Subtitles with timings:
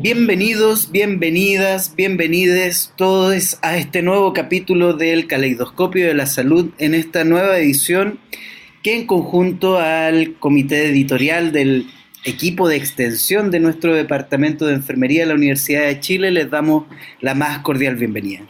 [0.00, 7.24] Bienvenidos, bienvenidas, bienvenides todos a este nuevo capítulo del Caleidoscopio de la Salud en esta
[7.24, 8.20] nueva edición
[8.84, 11.90] que en conjunto al comité editorial del
[12.24, 16.84] equipo de extensión de nuestro Departamento de Enfermería de la Universidad de Chile les damos
[17.20, 18.46] la más cordial bienvenida.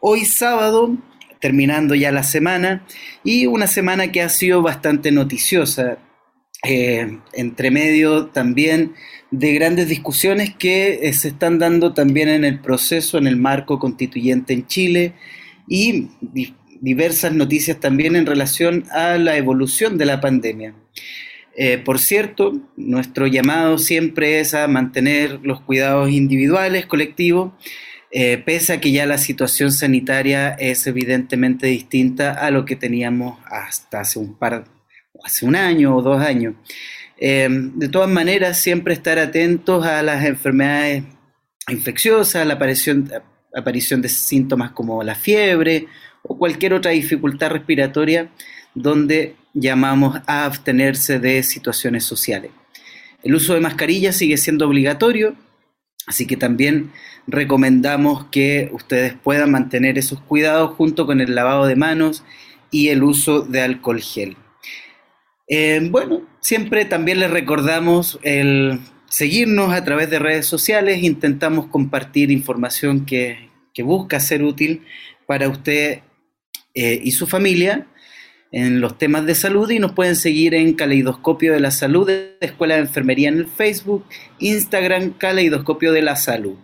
[0.00, 0.96] Hoy sábado,
[1.40, 2.84] terminando ya la semana,
[3.22, 5.98] y una semana que ha sido bastante noticiosa,
[6.64, 8.94] eh, entre medio también
[9.30, 13.78] de grandes discusiones que eh, se están dando también en el proceso, en el marco
[13.78, 15.14] constituyente en Chile
[15.68, 16.08] y
[16.80, 20.74] diversas noticias también en relación a la evolución de la pandemia.
[21.56, 27.52] Eh, por cierto, nuestro llamado siempre es a mantener los cuidados individuales, colectivos,
[28.12, 33.38] eh, pese a que ya la situación sanitaria es evidentemente distinta a lo que teníamos
[33.44, 34.64] hasta hace un par,
[35.22, 36.54] hace un año o dos años.
[37.22, 41.04] Em, de todas maneras, siempre estar atentos a las enfermedades
[41.68, 43.10] infecciosas, la aparición,
[43.54, 45.86] aparición de síntomas como la fiebre
[46.22, 48.30] o cualquier otra dificultad respiratoria
[48.74, 52.52] donde llamamos a abstenerse de situaciones sociales.
[53.22, 55.34] El uso de mascarillas sigue siendo obligatorio,
[56.06, 56.90] así que también
[57.26, 62.24] recomendamos que ustedes puedan mantener esos cuidados junto con el lavado de manos
[62.70, 64.36] y el uso de alcohol gel.
[65.52, 72.30] Eh, bueno, siempre también les recordamos el seguirnos a través de redes sociales, intentamos compartir
[72.30, 73.50] información que,
[73.82, 74.82] busca ser útil
[75.26, 76.00] para usted
[76.74, 77.86] eh, y su familia
[78.52, 82.36] en los temas de salud y nos pueden seguir en Caleidoscopio de la Salud de
[82.42, 84.04] Escuela de Enfermería en el Facebook,
[84.38, 86.58] Instagram Caleidoscopio de la Salud.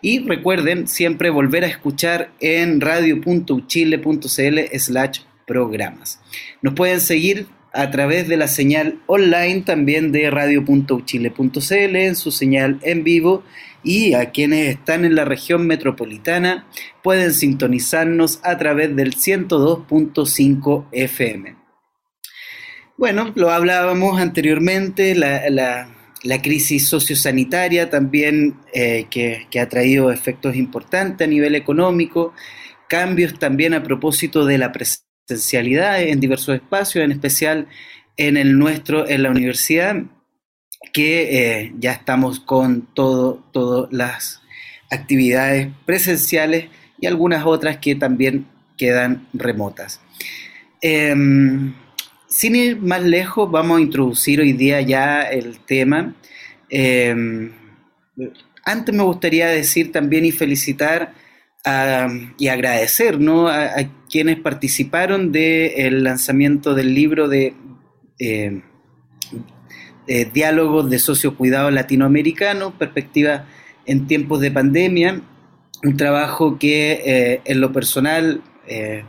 [0.00, 6.18] Y recuerden siempre volver a escuchar en radio.uchile.cl slash programas.
[6.62, 12.78] Nos pueden seguir a través de la señal online también de radio.uchile.cl, en su señal
[12.82, 13.42] en vivo
[13.82, 16.66] y a quienes están en la región metropolitana
[17.02, 21.56] pueden sintonizarnos a través del 102.5 FM.
[22.96, 25.88] Bueno, lo hablábamos anteriormente, la,
[26.42, 32.32] crisis sociosanitaria también eh, que, que ha traído efectos importantes a nivel económico,
[32.88, 37.68] cambios también a propósito de la presencia en diversos espacios, en especial
[38.16, 39.96] en el nuestro, en la universidad,
[40.92, 44.42] que eh, ya estamos con todo, todas las
[44.90, 46.66] actividades presenciales
[47.00, 48.46] y algunas otras que también
[48.76, 50.00] quedan remotas.
[50.80, 51.72] Em,
[52.28, 56.14] sin ir más lejos, vamos a introducir hoy día ya el tema.
[56.68, 57.52] Em,
[58.64, 61.14] antes me gustaría decir también y felicitar
[62.38, 63.18] y agradecer
[63.48, 67.54] a, quienes participaron del lanzamiento del libro de
[68.18, 68.62] eh,
[70.32, 73.46] Diálogos de Sociocuidado Latinoamericano, Perspectiva
[73.86, 75.20] en tiempos de pandemia,
[75.84, 79.04] un trabajo que eh, en lo personal eh,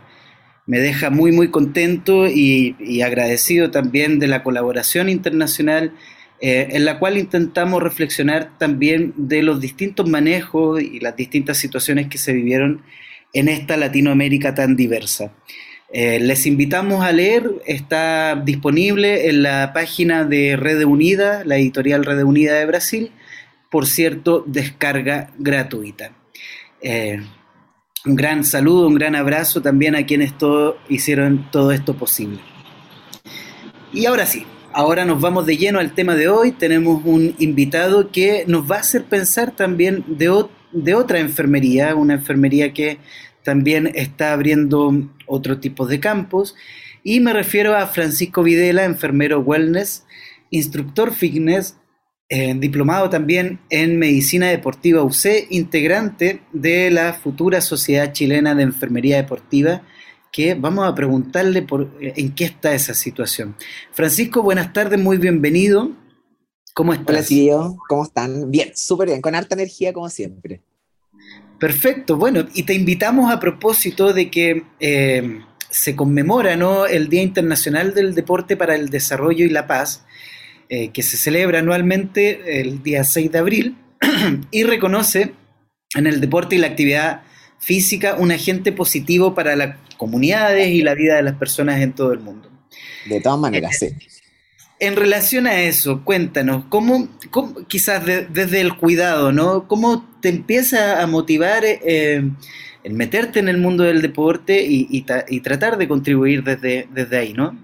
[0.68, 5.94] me deja muy muy contento y agradecido también de la colaboración internacional
[6.46, 12.10] eh, en la cual intentamos reflexionar también de los distintos manejos y las distintas situaciones
[12.10, 12.82] que se vivieron
[13.32, 15.32] en esta Latinoamérica tan diversa.
[15.94, 22.04] Eh, les invitamos a leer, está disponible en la página de Red Unida, la editorial
[22.04, 23.12] Red Unida de Brasil,
[23.72, 26.12] por cierto, descarga gratuita.
[26.82, 27.22] Eh,
[28.06, 32.40] un gran saludo, un gran abrazo también a quienes todo, hicieron todo esto posible.
[33.94, 36.52] Y ahora sí, Ahora nos vamos de lleno al tema de hoy.
[36.52, 40.30] Tenemos un invitado que nos va a hacer pensar también de,
[40.96, 42.98] otra enfermería, una enfermería que
[43.44, 46.56] también está abriendo otro tipo de campos.
[47.04, 50.06] Y me refiero a Francisco Videla, enfermero wellness,
[50.50, 51.78] instructor fitness,
[52.30, 59.18] eh, diplomado también en medicina deportiva UC, integrante de la futura Sociedad Chilena de Enfermería
[59.18, 59.84] Deportiva
[60.34, 63.56] que vamos a preguntarle por, eh, en qué está esa situación.
[63.92, 65.92] Francisco, buenas tardes, muy bienvenido.
[66.74, 67.08] ¿Cómo estás?
[67.08, 68.50] Hola, tío, ¿cómo están?
[68.50, 70.62] Bien, súper bien, con harta energía como siempre.
[71.60, 76.88] Perfecto, bueno, y te invitamos a propósito de que eh, se conmemora ¿no?
[76.88, 80.04] el Día Internacional del Deporte para el Desarrollo y la Paz,
[80.68, 83.78] eh, que se celebra anualmente el día 6 de abril
[84.52, 85.36] y reconoce
[85.96, 87.22] en el deporte y la actividad
[87.64, 92.12] física un agente positivo para las comunidades y la vida de las personas en todo
[92.12, 92.50] el mundo.
[93.06, 93.88] De todas maneras, sí.
[94.80, 97.08] En relación a eso, cuéntanos, ¿cómo,
[97.70, 99.66] quizás desde el cuidado, ¿no?
[99.70, 102.30] ¿Cómo te empieza a motivar eh,
[102.84, 105.02] el meterte en el mundo del deporte y,
[105.42, 107.58] tratar de contribuir desde, desde ahí, ¿no?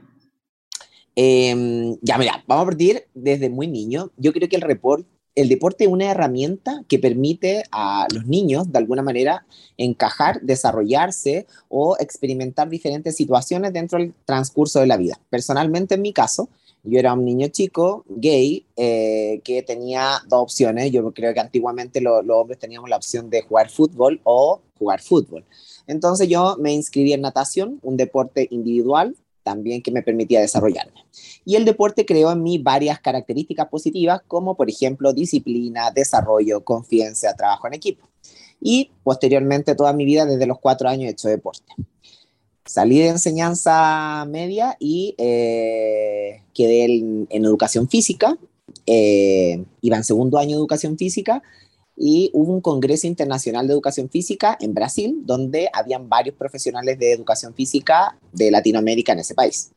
[1.13, 4.11] Em, ya, mira, vamos a partir desde muy niño.
[4.15, 5.05] Yo creo que el, report,
[5.41, 9.45] el deporte es una herramienta que permite a los niños, de alguna manera,
[9.77, 15.17] encajar, desarrollarse o experimentar diferentes situaciones dentro del transcurso de la vida.
[15.29, 16.49] Personalmente, en mi caso,
[16.83, 20.91] yo era un niño chico, gay, eh, que tenía dos opciones.
[20.91, 25.45] Yo creo que antiguamente los hombres teníamos la opción de jugar fútbol o jugar fútbol.
[25.87, 29.15] Entonces yo me inscribí en natación, un deporte individual
[29.49, 31.03] también que me permitía desarrollarme.
[31.43, 37.33] Y el deporte creó en mí varias características positivas, como por ejemplo disciplina, desarrollo, confianza,
[37.33, 38.07] trabajo en equipo.
[38.61, 41.73] Y posteriormente toda mi vida, desde los cuatro años, he hecho deporte.
[42.63, 48.37] Salí de enseñanza media y eh, quedé en, educación física.
[48.85, 51.41] Eh, iba en segundo año de educación física
[51.99, 57.11] y hubo un Congreso Internacional de Educación Física en Brasil, donde habían varios profesionales de
[57.11, 59.71] educación física de Latinoamérica en ese país.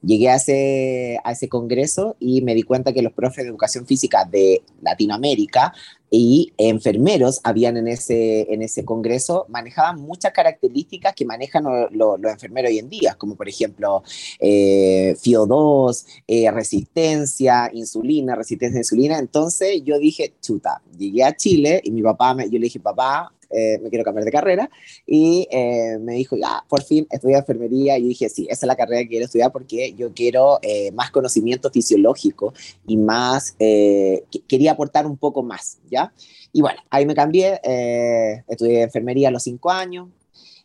[0.00, 3.86] Llegué a ese, a ese congreso y me di cuenta que los profes de educación
[3.86, 5.72] física de Latinoamérica
[6.16, 12.70] y enfermeros habían en ese, en ese congreso, manejaban muchas características que manejan los enfermeros
[12.70, 14.04] hoy en día, como por ejemplo
[14.38, 19.18] eh, FIO2, eh, resistencia, insulina, resistencia a insulina.
[19.18, 23.32] Entonces yo dije, chuta, llegué a Chile y mi papá, me, yo le dije, papá,
[23.54, 24.70] eh, me quiero cambiar de carrera.
[25.06, 27.98] Y eh, me dijo, ya, por fin estudié enfermería.
[27.98, 31.10] Y dije, sí, esa es la carrera que quiero estudiar porque yo quiero eh, más
[31.10, 32.52] conocimiento fisiológico
[32.86, 36.12] y más, quería aportar un poco más, ¿ya?
[36.52, 37.60] Y bueno, ahí me cambié,
[38.48, 40.08] estudié enfermería a los cinco años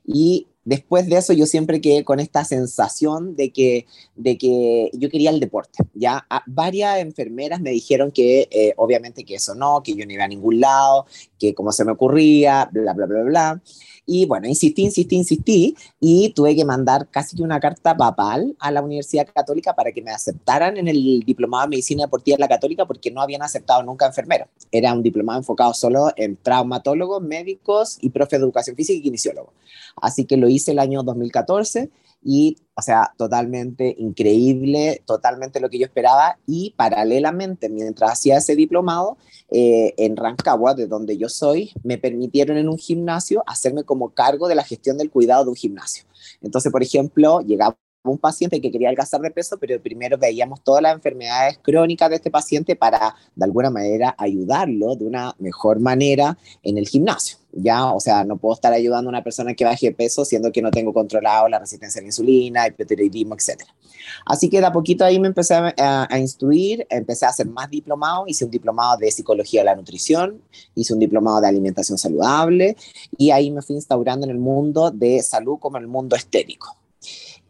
[0.06, 5.10] y después de eso yo siempre quedé con esta sensación de que, de que yo
[5.10, 5.84] quería el deporte.
[5.94, 10.26] Ya varias enfermeras me dijeron que eh, obviamente que eso no, que yo no iba
[10.26, 11.06] a ningún lado,
[11.40, 13.62] que como se me ocurría, bla, bla, bla, bla.
[14.06, 18.72] Y bueno, insistí, insistí, insistí y tuve que mandar casi que una carta papal a
[18.72, 22.48] la Universidad Católica para que me aceptaran en el diplomado de Medicina Deportiva de la
[22.48, 24.48] Católica porque no habían aceptado nunca enfermero.
[24.72, 29.54] Era un diplomado enfocado solo en traumatólogos, médicos y profe de educación física y kinesiólogos.
[30.02, 31.92] Así que lo hice el año 2014
[32.22, 38.56] y, o sea, totalmente increíble, totalmente lo que yo esperaba y paralelamente, mientras hacía ese
[38.56, 39.18] diplomado,
[39.50, 44.48] eh, en Rancagua, de donde yo soy, me permitieron en un gimnasio hacerme como cargo
[44.48, 46.04] de la gestión del cuidado de un gimnasio.
[46.42, 50.82] Entonces, por ejemplo, llegaba un paciente que quería adelgazar de peso, pero primero veíamos todas
[50.82, 56.38] las enfermedades crónicas de este paciente para, de alguna manera, ayudarlo de una mejor manera
[56.64, 57.38] en el gimnasio.
[57.52, 60.52] Ya, o sea, no puedo estar ayudando a una persona que baje de peso siendo
[60.52, 63.64] que no tengo controlado la resistencia a la insulina, hipotiroidismo, etc.
[64.26, 67.70] Así que de a poquito ahí me empecé a, a, instruir, empecé a hacer más
[67.70, 70.42] diplomados, hice un diplomado de psicología de la nutrición,
[70.76, 72.78] hice un diplomado de alimentación saludable
[73.18, 76.79] y ahí me fui instaurando en el mundo de salud como en el mundo estético.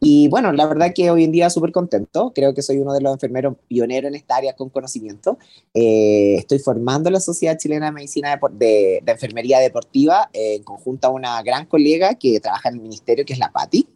[0.02, 2.32] Y bueno, la verdad que hoy en día súper contento.
[2.34, 5.38] Creo que soy uno de los enfermeros pioneros en esta área con conocimiento.
[5.74, 11.12] Eh, estoy formando la Sociedad Chilena de Medicina de, Enfermería Deportiva eh, en conjunto a
[11.12, 13.88] una gran colega que trabaja en el ministerio, que es la PATI.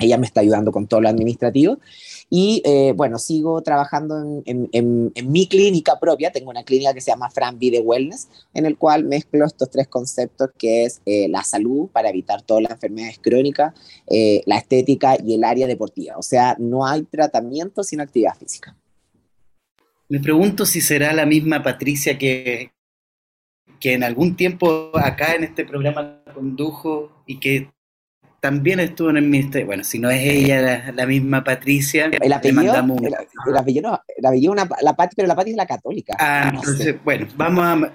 [0.00, 1.78] Ella me está ayudando con todo lo administrativo.
[2.32, 6.30] Y eh, bueno, sigo trabajando en, en, mi clínica propia.
[6.30, 9.88] Tengo una clínica que se llama Fran Vida Wellness, en el cual mezclo estos tres
[9.88, 13.74] conceptos que es eh, la salud para evitar todas las enfermedades crónicas,
[14.06, 16.16] eh, la estética y el área deportiva.
[16.18, 18.76] O sea, no hay tratamiento sin actividad física.
[20.08, 22.70] Me pregunto si será la misma Patricia que,
[23.80, 27.70] que en algún tiempo acá en este programa condujo y que
[28.40, 29.66] también estuvo en el ministerio.
[29.66, 33.14] Bueno, si no es ella la, misma Patricia, el apellido, le mandamos el,
[33.48, 36.16] el, apellido, el apellido una, la Pati, pero la Pati es la católica.
[36.18, 36.98] Ah, no entonces, sé.
[37.04, 37.92] bueno, vamos a.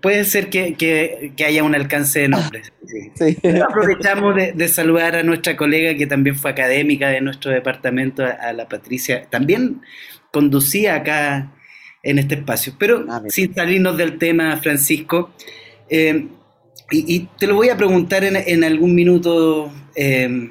[0.00, 2.72] Puede ser que, que, que haya un alcance de nombres.
[3.14, 3.38] Sí.
[3.40, 3.48] Sí.
[3.58, 8.32] Aprovechamos de, de, saludar a nuestra colega que también fue académica de nuestro departamento, a,
[8.32, 9.24] a la Patricia.
[9.30, 9.80] También
[10.30, 11.52] conducía acá
[12.02, 12.74] en este espacio.
[12.78, 15.30] Pero ah, sin salirnos del tema, Francisco,
[15.88, 16.26] eh,
[16.92, 19.72] y, te lo voy a preguntar en, en algún minuto.
[19.96, 20.50] Eh,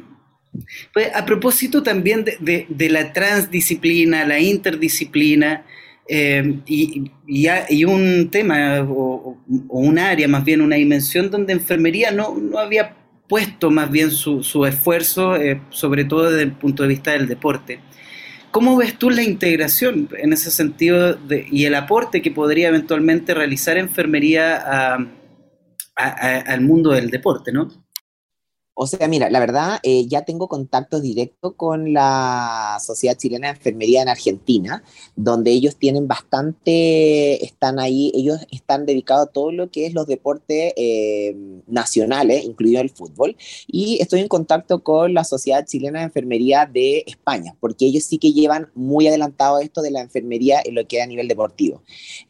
[0.94, 5.66] pues a propósito también de, de, de, la transdisciplina, la interdisciplina
[6.08, 9.38] eh, y, y, un tema o,
[9.70, 12.98] o, un área, más bien una dimensión donde enfermería no, no había
[13.30, 17.80] puesto más bien su, esfuerzo, eh, sobre todo desde el punto de vista del deporte.
[18.52, 21.18] ¿Cómo ves tú la integración en ese sentido
[21.50, 24.98] y el aporte que podría eventualmente realizar enfermería
[26.10, 27.81] al mundo del deporte, ¿no?
[28.74, 33.58] O sea, mira, la verdad, eh, ya tengo contacto directo con la Sociedad Chilena de
[33.58, 34.82] Enfermería en Argentina,
[35.18, 40.08] donde ellos tienen bastante, están ahí, ellos están dedicados a todo lo que es los
[40.08, 41.36] deportes eh,
[41.68, 43.36] nacionales, incluido el fútbol,
[43.68, 48.20] y estoy en contacto con la Sociedad Chilena de Enfermería de España, porque ellos sí
[48.20, 51.84] que llevan muy adelantado esto de la enfermería en lo que es a nivel deportivo.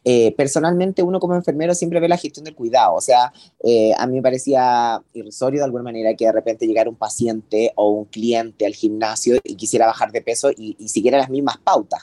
[0.04, 3.32] Eh, personalmente, uno como enfermero siempre ve la gestión del cuidado, o sea,
[3.96, 7.90] a mí me parecía irrisorio de alguna manera que de repente llegara un paciente o
[7.90, 12.02] un cliente al gimnasio y quisiera bajar de peso y, siguiera las mismas pautas.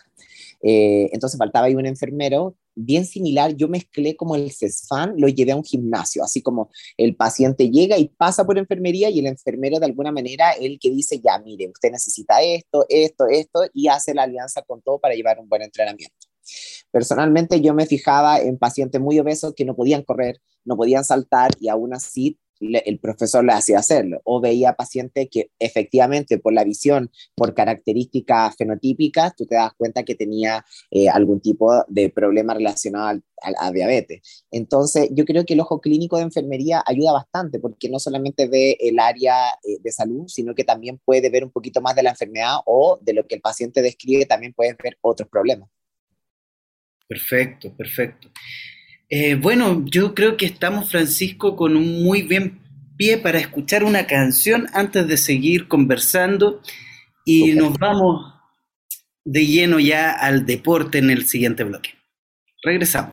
[0.62, 5.51] Eh, entonces faltaba ahí un enfermero bien similar, yo mezclé como el CESFAN, lo llevé
[5.51, 9.79] a un gimnasio, así como el paciente llega y pasa por enfermería y el enfermero
[9.79, 14.13] de alguna manera, el que dice, ya, mire, usted necesita esto, esto, esto, y hace
[14.13, 16.15] la alianza con todo para llevar un buen entrenamiento.
[16.91, 21.51] Personalmente yo me fijaba en pacientes muy obesos que no podían correr, no podían saltar
[21.59, 26.63] y aún así el profesor le hacía hacerlo, o veía pacientes que efectivamente por la
[26.63, 32.53] visión, por características fenotípicas, tú te das cuenta que tenía eh, algún tipo de problema
[32.53, 34.45] relacionado a, diabetes.
[34.51, 38.77] Entonces, yo creo que el ojo clínico de enfermería ayuda bastante, porque no solamente ve
[38.79, 42.09] el área eh, de salud, sino que también puede ver un poquito más de la
[42.09, 45.69] enfermedad o de lo que el paciente describe, también puede ver otros problemas.
[47.07, 48.29] Perfecto, perfecto.
[49.09, 52.59] Eh, bueno, yo creo que estamos, Francisco, con un muy bien
[52.95, 56.61] pie para escuchar una canción antes de seguir conversando
[57.25, 58.33] y nos vamos
[59.25, 61.91] de lleno ya al deporte en el siguiente bloque.
[62.61, 63.11] Regresamos.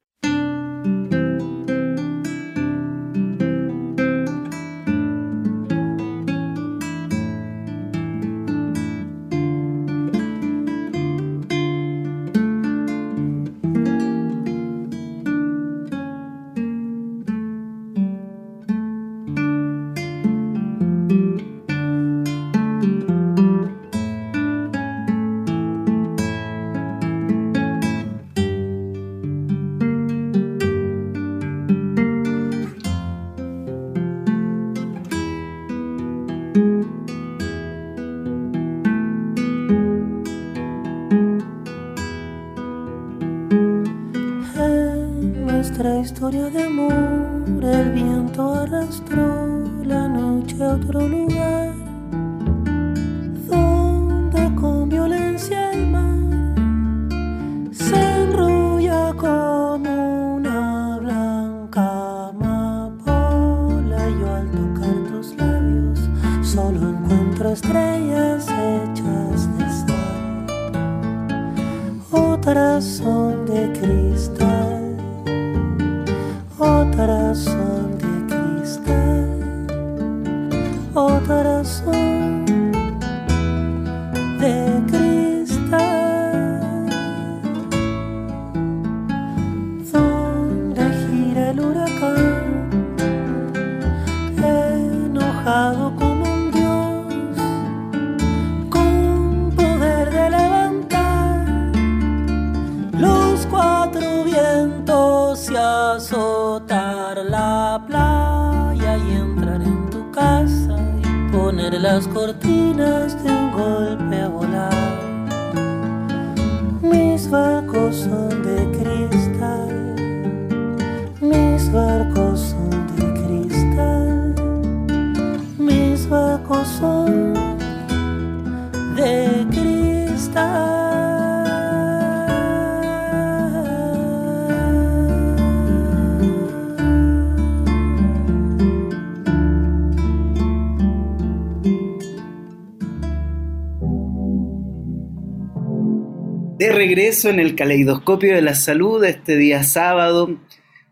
[147.07, 150.41] Regreso en el caleidoscopio de la salud este día sábado,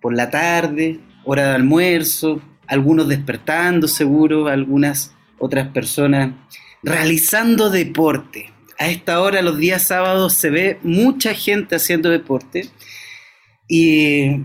[0.00, 6.32] por la tarde, hora de almuerzo, algunos despertando seguro, algunas otras personas
[6.84, 8.52] realizando deporte.
[8.78, 12.68] A esta hora, los días sábados, se ve mucha gente haciendo deporte
[13.68, 14.44] y,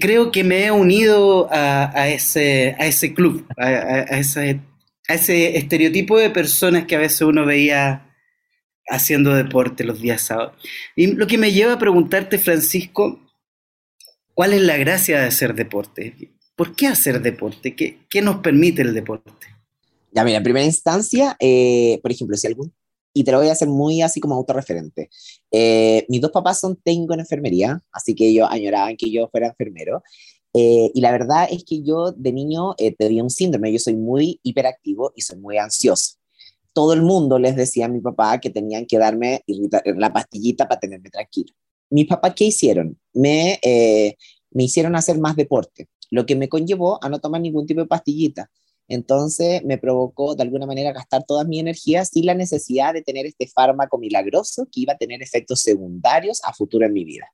[0.00, 6.30] creo que me he unido a, ese, a ese club, a, a ese estereotipo de
[6.30, 8.07] personas que a veces uno veía
[8.88, 10.54] haciendo deporte los días sábados.
[10.96, 13.20] Y lo que me lleva a preguntarte, Francisco,
[14.34, 16.30] ¿cuál es la gracia de hacer deporte?
[16.56, 17.76] ¿Por qué hacer deporte?
[17.76, 19.46] ¿Qué, nos permite el deporte?
[20.10, 22.74] Ya, mira, en primera instancia, eh, por ejemplo, si algún,
[23.14, 25.10] y te lo voy a hacer muy así como autorreferente,
[25.52, 29.48] eh, mis dos papás son técnicos en enfermería, así que ellos añoraban que yo fuera
[29.48, 30.02] enfermero,
[30.54, 34.40] eh, y la verdad es que yo de niño tenía un síndrome, yo soy muy
[34.42, 36.17] hiperactivo y soy muy ansioso.
[36.72, 39.42] Todo el mundo les decía a mi papá que tenían que darme
[39.84, 41.52] la pastillita para tenerme tranquilo.
[41.90, 42.98] Mis papás, ¿qué hicieron?
[43.12, 43.58] Me,
[44.50, 47.86] me hicieron hacer más deporte, lo que me conllevó a no tomar ningún tipo de
[47.86, 48.50] pastillita.
[48.88, 53.26] Entonces me provocó de alguna manera gastar toda mi energía sin la necesidad de tener
[53.26, 57.26] este fármaco milagroso que iba a tener efectos secundarios a futuro en mi vida.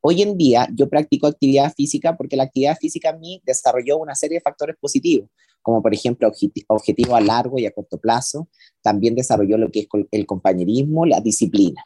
[0.00, 4.14] Hoy en día yo practico actividad física porque la actividad física en mí desarrolló una
[4.14, 5.28] serie de factores positivos,
[5.60, 6.30] como por ejemplo
[6.68, 8.48] objetivo a largo y a corto plazo.
[8.80, 11.84] También desarrolló lo que es el compañerismo, la disciplina.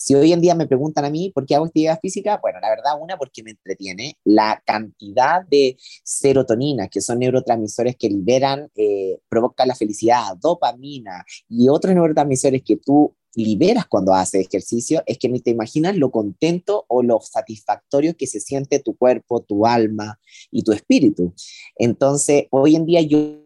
[0.00, 2.70] Si hoy en día me preguntan a mí por qué hago actividad física, bueno, la
[2.70, 4.16] verdad, una, porque me entretiene.
[4.22, 11.68] La cantidad de serotonina, que son neurotransmisores que liberan, eh, provocan la felicidad, dopamina y
[11.68, 16.84] otros neurotransmisores que tú liberas cuando haces ejercicio, es que ni te imaginas lo contento
[16.88, 21.32] o lo satisfactorio que se siente tu cuerpo, tu alma y tu espíritu.
[21.76, 23.40] Entonces, hoy en día yo,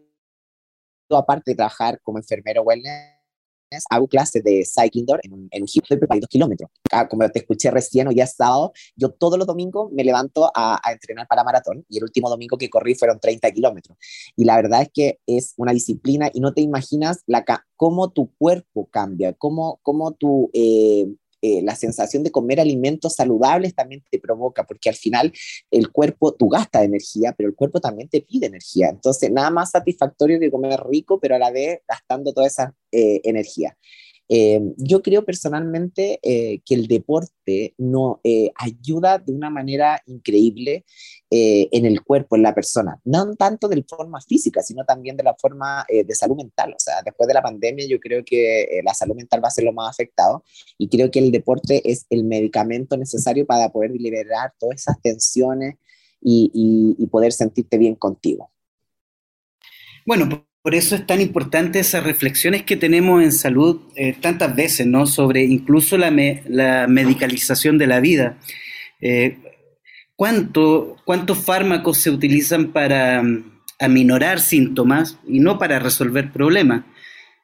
[1.09, 3.12] aparte de trabajar como enfermero wellness,
[3.89, 6.69] hago clases de cycling en un, en un hip de 2 kilómetros.
[6.91, 10.79] Ah, como te escuché recién, hoy ya sábado, yo todos los domingos me levanto a,
[10.83, 13.97] a, entrenar para maratón y el último domingo que corrí fueron 30 kilómetros.
[14.35, 17.43] Y la verdad es que es una disciplina y no te imaginas la,
[17.75, 20.49] cómo tu cuerpo cambia, cómo, cómo tu...
[20.53, 21.07] Eh,
[21.45, 25.33] eh, la sensación de comer alimentos saludables también te provoca, porque al final
[25.71, 28.87] el cuerpo, tú gastas energía, pero el cuerpo también te pide energía.
[28.87, 33.19] Entonces, nada más satisfactorio que comer rico, pero a la vez gastando toda esa eh,
[33.25, 33.77] energía.
[34.29, 40.85] Eh, yo creo personalmente eh, que el deporte no eh, ayuda de una manera increíble
[41.35, 45.33] en el cuerpo, en la persona, no tanto de forma física, sino también de la
[45.33, 46.73] forma de salud mental.
[46.73, 49.63] O sea, después de la pandemia yo creo que la salud mental va a ser
[49.63, 50.43] lo más afectado
[50.77, 55.77] y creo que el deporte es el medicamento necesario para poder liberar todas esas tensiones
[56.21, 56.51] y,
[56.99, 58.51] y poder sentirte bien contigo.
[60.05, 64.87] Bueno, por eso es tan importante esas reflexiones que tenemos en salud eh, tantas veces,
[64.87, 65.05] ¿no?
[65.05, 66.09] Sobre incluso la,
[66.47, 68.37] la medicalización de la vida.
[69.01, 69.39] Eh,
[70.15, 73.43] ¿cuánto, ¿Cuántos fármacos se utilizan para um,
[73.77, 76.85] aminorar síntomas y no para resolver problemas?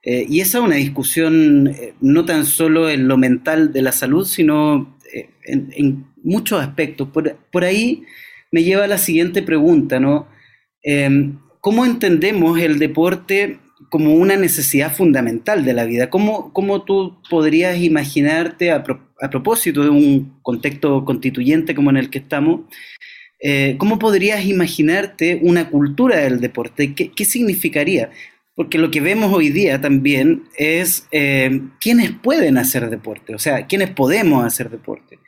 [0.02, 4.26] Eh, y esa es una discusión no tan solo en lo mental de la salud,
[4.26, 4.98] sino
[5.44, 7.10] en, en, muchos aspectos.
[7.10, 8.06] Por, por, ahí
[8.50, 10.30] me lleva a la siguiente pregunta, ¿no?
[11.62, 16.10] ¿Cómo entendemos el deporte como una necesidad fundamental de la vida?
[16.10, 22.20] ¿Cómo, cómo tú podrías imaginarte, a, propósito de un contexto constituyente como en el que
[22.20, 22.62] estamos,
[23.42, 26.94] eh, cómo podrías imaginarte una cultura del deporte?
[26.94, 28.12] ¿Qué, qué significaría?
[28.56, 33.68] Porque lo que vemos hoy día también es eh, quiénes pueden hacer deporte, o sea,
[33.68, 35.20] quiénes podemos hacer deporte.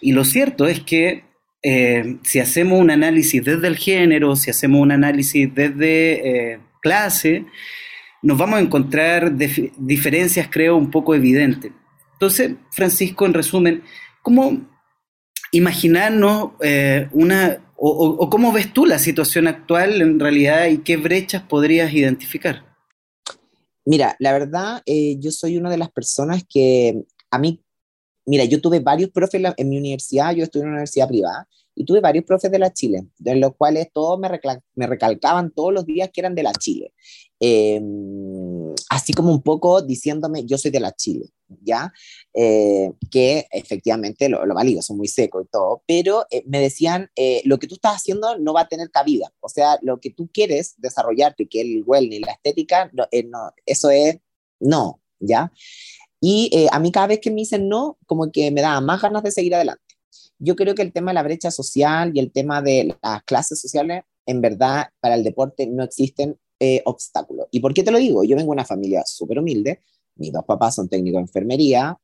[0.00, 1.22] Y lo cierto es que
[1.62, 7.46] eh, si hacemos un análisis desde el género, si hacemos un análisis desde eh, clase,
[8.20, 11.72] nos vamos a encontrar diferencias, creo, un poco evidentes.
[12.14, 13.82] Entonces, Francisco, en resumen,
[14.22, 14.60] ¿cómo
[15.52, 21.42] imaginarnos eh, una, o, cómo ves tú la situación actual en realidad y qué brechas
[21.42, 22.64] podrías identificar?
[23.84, 27.60] Mira, la verdad, yo soy una de las personas que a mí
[28.26, 31.84] mira, yo tuve varios profes en, mi universidad, yo estuve en una universidad privada, y
[31.84, 34.28] tuve varios profes de la Chile, de los cuales todos me,
[34.74, 36.92] me recalcaban todos los días que eran de la Chile.
[37.44, 41.30] Em, así como un poco diciéndome, yo soy de la Chile,
[41.62, 41.92] ¿ya?
[42.34, 47.10] Eh, que efectivamente lo, lo, valido, son muy secos y todo, pero eh, me decían,
[47.16, 50.10] eh, lo que tú estás haciendo no va a tener cabida, o sea, lo que
[50.10, 54.18] tú quieres desarrollarte, que el wellness, la estética, no, no, eso es,
[54.60, 55.52] no, ¿ya?
[56.24, 59.02] Y eh, a mí cada vez que me dicen no, como que me da más
[59.02, 59.82] ganas de seguir adelante.
[60.38, 63.60] Yo creo que el tema de la brecha social y el tema de las clases
[63.60, 67.48] sociales, en verdad, para el deporte no existen eh, obstáculos.
[67.50, 68.22] ¿Y por qué te lo digo?
[68.22, 69.80] Yo vengo de una familia súper humilde,
[70.14, 71.98] mis dos papás son técnicos de enfermería,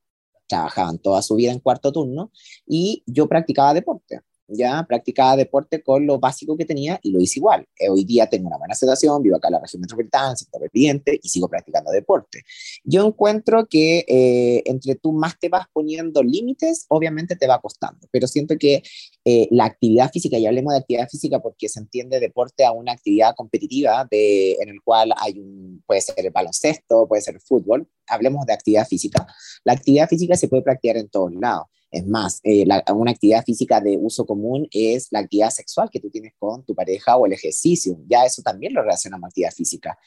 [0.49, 2.33] trabajaban toda su vida en cuarto turno
[2.67, 7.39] y yo practicaba deporte ya practicaba deporte con lo básico que tenía y lo hice
[7.39, 7.67] igual.
[7.79, 11.19] Eh, hoy día tengo una buena situación, vivo acá en la región metropolitana, sector cliente
[11.23, 12.43] y sigo practicando deporte.
[12.85, 18.09] Yo encuentro que eh, entre tú más te vas poniendo límites, obviamente te va costando,
[18.11, 18.83] pero siento que
[19.29, 22.93] eh, la actividad física, y hablemos de actividad física porque se entiende deporte a una
[22.93, 27.41] actividad competitiva de, en el cual hay un, puede ser el baloncesto, puede ser el
[27.41, 29.27] fútbol, hablemos de actividad física.
[29.65, 33.81] La actividad física se puede practicar en todos lados es más, eh, una actividad física
[33.81, 37.33] de uso común es la actividad sexual que tú tienes con tu pareja o el
[37.33, 37.99] ejercicio.
[38.07, 39.99] Ya eso también lo relacionamos a actividad física.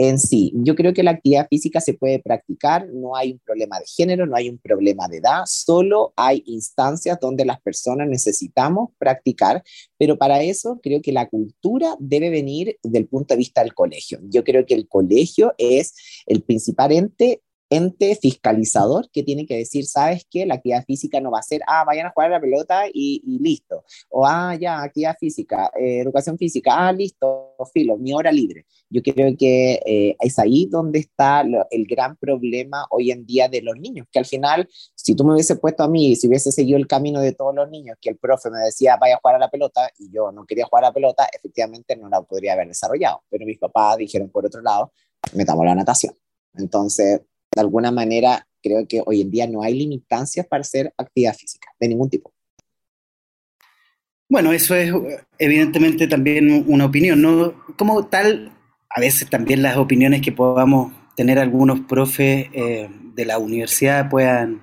[0.00, 0.50] En sí.
[0.54, 4.24] Yo creo que la actividad física se puede practicar, no hay un problema de género,
[4.24, 9.62] no hay un problema de edad, solo hay instancias donde las personas necesitamos practicar,
[9.98, 14.18] pero para eso creo que la cultura debe venir del punto de vista del colegio.
[14.22, 15.92] Yo creo que el colegio es
[16.24, 21.30] el principal ente ente fiscalizador que tiene que decir, sabes que la actividad física no
[21.30, 23.84] va a ser, ah, vayan a jugar a la pelota y, listo.
[24.08, 28.66] O, ah, ya, actividad física, eh, educación física, ah, listo, filo, mi hora libre.
[28.88, 33.62] Yo creo que eh, es ahí donde está el gran problema hoy en día de
[33.62, 36.76] los niños, que al final, si tú me hubiese puesto a mí, si hubiese seguido
[36.76, 39.38] el camino de todos los niños, que el profe me decía, vaya a jugar a
[39.38, 42.66] la pelota, y yo no quería jugar a la pelota, efectivamente no la podría haber
[42.66, 43.22] desarrollado.
[43.30, 44.92] Pero mis papás dijeron, por otro lado,
[45.34, 46.14] metamos la natación.
[46.54, 47.20] Entonces,
[47.54, 51.68] de alguna manera, creo que hoy en día no hay limitancias para hacer actividad física,
[51.78, 52.32] de ningún tipo.
[54.28, 54.92] Bueno, eso es
[55.38, 57.54] evidentemente también una opinión, ¿no?
[57.76, 58.52] Como tal,
[58.88, 64.62] a veces también las opiniones que podamos tener algunos profes eh, de la universidad puedan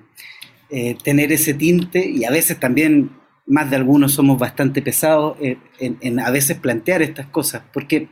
[0.70, 3.10] eh, tener ese tinte y a veces también
[3.46, 8.08] más de algunos somos bastante pesados eh, en, a veces plantear estas cosas, porque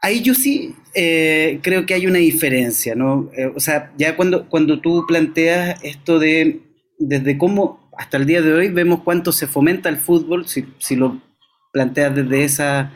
[0.00, 3.30] ahí yo sí eh, creo que hay una diferencia, ¿no?
[3.36, 6.60] Eh, o sea, ya cuando, cuando tú planteas esto de
[6.98, 10.96] desde cómo hasta el día de hoy vemos cuánto se fomenta el fútbol, si, si
[10.96, 11.20] lo
[11.72, 12.92] planteas desde esa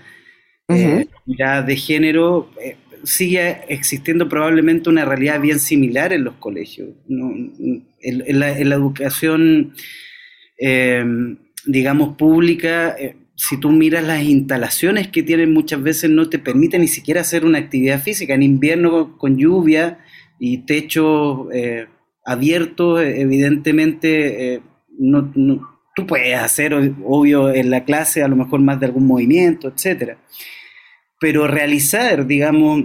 [0.69, 2.51] eh, mirada de género,
[3.05, 6.89] sigue existiendo probablemente una realidad bien similar en los colegios.
[7.09, 7.85] En,
[8.39, 9.75] la, en, la, educación,
[11.67, 12.97] digamos, pública
[13.49, 17.45] si tú miras las instalaciones que tienen muchas veces no te permiten ni siquiera hacer
[17.45, 18.35] una actividad física.
[18.35, 19.99] En invierno con lluvia
[20.39, 21.89] y techo eh,
[22.25, 24.63] abiertos, evidentemente eh,
[24.97, 25.33] no,
[25.97, 26.73] tú puedes hacer,
[27.05, 30.19] obvio, en la clase a lo mejor más de algún movimiento, etcétera.
[31.19, 32.85] Pero realizar, digamos,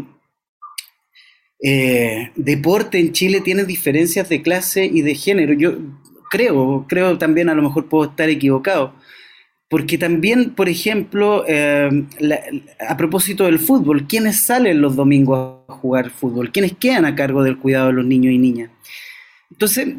[1.63, 5.53] eh, deporte en Chile tiene diferencias de clase y de género.
[5.53, 5.77] Yo
[6.31, 8.95] creo, creo también a lo mejor puedo estar equivocado
[9.69, 11.89] porque también, por ejemplo, eh,
[12.88, 16.51] a propósito del fútbol, ¿quiénes salen los domingos a jugar fútbol?
[16.51, 18.71] ¿Quiénes quedan a cargo del cuidado de los niños y niñas?
[19.51, 19.95] Entonces,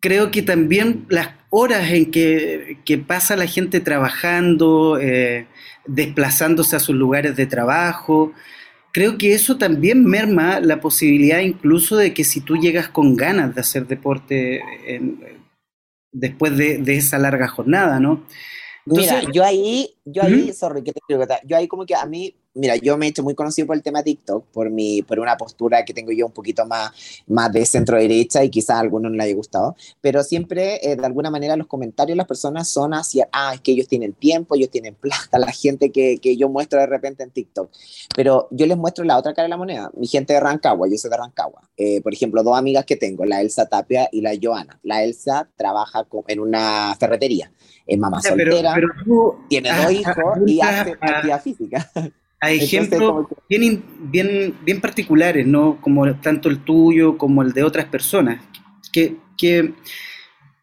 [0.00, 5.46] creo que también las horas en que, pasa la gente trabajando, eh,
[5.86, 8.32] desplazándose a sus lugares de trabajo,
[8.92, 13.54] creo que eso también merma la posibilidad incluso de que si tú llegas con ganas
[13.54, 15.37] de hacer deporte en,
[16.18, 18.24] después de, esa larga jornada, ¿no?
[18.84, 22.34] Mira, yo ahí, yo ahí, sorry, que te quiero yo ahí como que a mí
[22.58, 25.36] mira, yo me he hecho muy conocido por el tema TikTok, por, mi, por una
[25.36, 26.90] postura que tengo yo un poquito más,
[27.26, 30.96] más de centro derecha y quizás a algunos no le haya gustado, pero siempre eh,
[30.96, 34.56] de alguna manera los comentarios las personas son hacia, ah, es que ellos tienen tiempo,
[34.56, 37.70] ellos tienen plata, la gente que, que yo muestro de repente en TikTok.
[38.14, 40.98] Pero yo les muestro la otra cara de la moneda, mi gente de Rancagua, yo
[40.98, 41.62] soy de Rancagua.
[41.76, 44.78] Eh, por ejemplo, dos amigas que tengo, la Elsa Tapia y la Joana.
[44.82, 47.52] La Elsa trabaja en una ferretería,
[47.86, 48.74] es mamá soltera,
[49.48, 51.90] tiene dos hijos y hace actividad física.
[52.40, 55.80] Hay ejemplos bien, bien, bien particulares, ¿no?
[55.80, 58.40] Como tanto el tuyo como el de otras personas,
[58.92, 59.74] que, que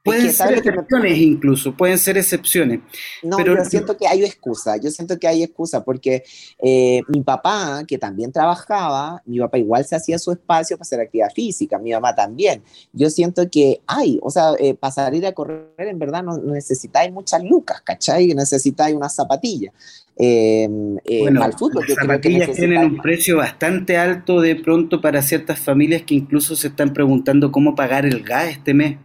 [0.06, 2.80] pueden ser excepciones incluso, pueden ser excepciones.
[3.24, 6.24] No, pero yo siento que hay excusa, yo siento que hay excusa, porque
[6.60, 11.00] eh, mi papá, que también trabajaba, mi papá igual se hacía su espacio para hacer
[11.02, 12.62] actividad física, mi mamá también.
[12.94, 17.12] Yo siento que hay, o sea, eh, para salir a correr en verdad no, necesitáis
[17.12, 18.28] muchas lucas, ¿cachai?
[18.28, 19.74] Necesitáis una zapatilla.
[20.18, 20.70] Eh,
[21.04, 21.84] eh, bueno, al fútbol.
[21.88, 26.68] Las zapatillas tienen un precio bastante alto de pronto para ciertas familias que incluso se
[26.68, 28.98] están preguntando cómo pagar el gas este mes.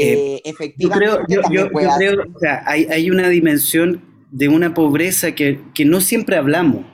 [0.00, 5.84] Eh, efectivamente, yo creo, o sea, hay, hay, una dimensión de una pobreza que, que
[5.84, 6.84] no siempre hablamos.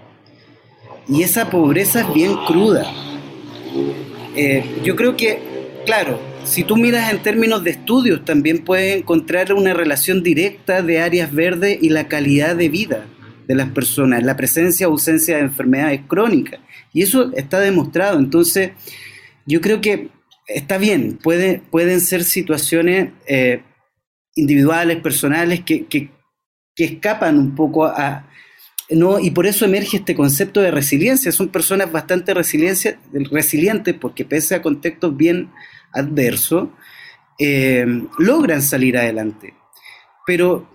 [1.08, 2.84] Y esa pobreza es bien cruda.
[4.84, 5.40] yo creo que,
[5.84, 11.00] claro, si tú miras en términos de estudios, también puedes encontrar una relación directa de
[11.00, 13.06] áreas verdes y la calidad de vida
[13.46, 16.60] de las personas, la presencia o ausencia de enfermedades crónicas.
[16.92, 18.18] Y eso está demostrado.
[18.18, 18.72] Entonces,
[19.46, 20.08] yo creo que
[20.46, 23.62] está bien, puede, pueden ser situaciones eh,
[24.34, 26.10] individuales, personales, que, que,
[26.76, 28.28] escapan un poco a,
[28.90, 29.20] ¿no?
[29.20, 31.30] Y por eso emerge este concepto de resiliencia.
[31.30, 35.50] Son personas bastante resilientes porque pese a contextos bien
[35.92, 36.72] adverso,
[37.38, 37.86] eh,
[38.18, 39.54] logran salir adelante.
[40.26, 40.66] Pero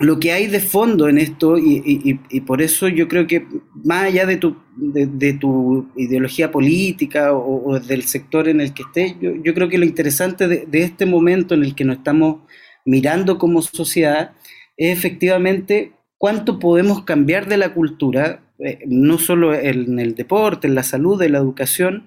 [0.00, 2.14] lo que hay de fondo en esto, y,
[2.46, 3.46] por eso yo creo que
[3.84, 9.16] más allá de tu, de, tu ideología política o, del sector en el que estés,
[9.20, 12.42] yo, creo que lo interesante de, este momento en el que nos estamos
[12.84, 14.32] mirando como sociedad
[14.76, 20.76] es efectivamente cuánto podemos cambiar de la cultura eh, no solo en el deporte, en
[20.76, 22.06] la salud, en la educación,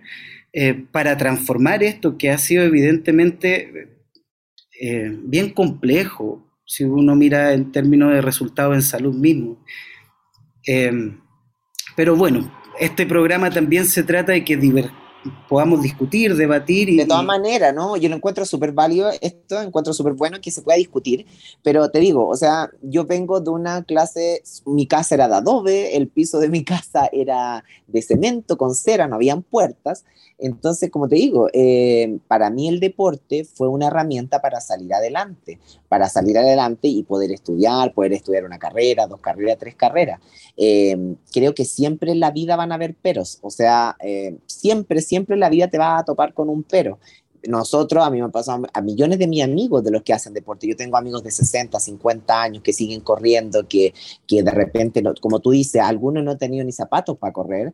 [0.54, 3.90] eh, para transformar esto que ha sido evidentemente
[4.82, 9.62] eh, bien complejo, si uno mira en términos de resultados en salud mismo.
[11.98, 14.56] pero bueno, este programa también se trata de que
[15.48, 16.90] podamos discutir, debatir.
[16.90, 17.98] Y, de todas maneras, ¿no?
[17.98, 21.26] Yo lo encuentro súper válido, esto encuentro súper bueno que se pueda discutir,
[21.64, 25.96] pero te digo, o sea, yo vengo de una clase, mi casa era de adobe,
[25.96, 30.06] el piso de mi casa era de cemento con cera, no habían puertas,
[30.42, 35.60] entonces, como te digo, eh, para mí el deporte fue una herramienta para salir adelante,
[35.88, 40.20] para salir adelante y poder estudiar, poder estudiar una carrera, dos carreras, tres carreras.
[40.58, 45.02] Eh, creo que siempre en la vida van a haber peros, o sea, eh, siempre,
[45.02, 47.00] siempre en la vida te va a topar con un pero
[47.48, 50.68] nosotros, a mí me pasado a millones de mis amigos de los que hacen deporte.
[50.68, 53.94] Yo tengo amigos de 60, 50 años que siguen corriendo, que,
[54.28, 57.74] que de repente, como tú dices, algunos no han tenido ni zapatos para correr.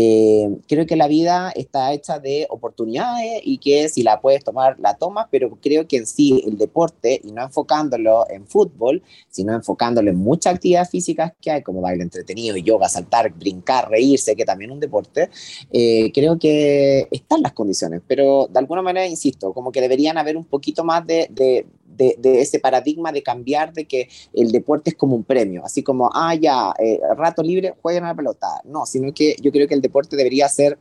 [0.00, 4.78] Eh, creo que la vida está hecha de oportunidades y que si la puedes tomar,
[4.78, 9.52] la tomas, pero creo que en sí el deporte, y no enfocándolo en fútbol, sino
[9.52, 14.44] enfocándolo en muchas actividades físicas que hay, como baile entretenido, yoga, saltar, brincar, reírse, que
[14.44, 15.30] también es un deporte,
[15.72, 20.36] eh, creo que están las condiciones, pero de alguna manera insisto, como que deberían haber
[20.36, 21.66] un poquito más de, de,
[21.98, 26.10] de, ese paradigma de cambiar de que el deporte es como un premio, así como,
[26.14, 28.46] ah, ya, eh, rato libre, jueguen a la pelota.
[28.64, 30.78] No, sino que yo creo que el deporte debería ser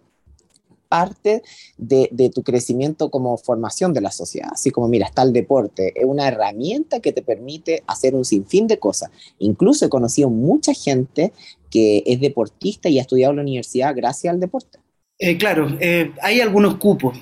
[0.88, 1.43] parte
[1.77, 4.49] de, tu crecimiento como formación de la sociedad.
[4.53, 8.67] Así como, mira, está el deporte, es una herramienta que te permite hacer un sinfín
[8.67, 9.10] de cosas.
[9.39, 11.34] Incluso he conocido mucha gente
[11.69, 14.80] que es deportista y ha estudiado en la universidad gracias al deporte.
[15.19, 17.17] Eh, claro, eh, hay algunos cupos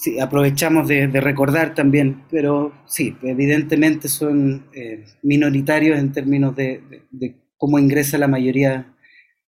[0.00, 6.80] sí, aprovechamos de, recordar también, pero sí, evidentemente son eh, minoritarios en términos de,
[7.58, 8.94] cómo ingresa la mayoría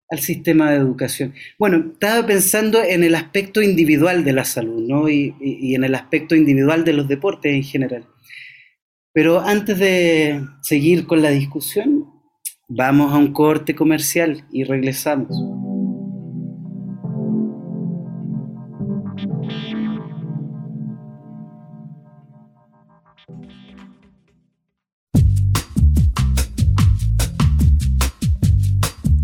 [0.09, 1.33] al sistema de educación.
[1.57, 5.09] Bueno, estaba pensando en el aspecto individual de la salud, ¿no?
[5.09, 8.07] Y, y en el aspecto individual de los deportes en general.
[9.11, 12.05] Pero antes de seguir con la discusión,
[12.67, 15.35] vamos a un corte comercial y regresamos.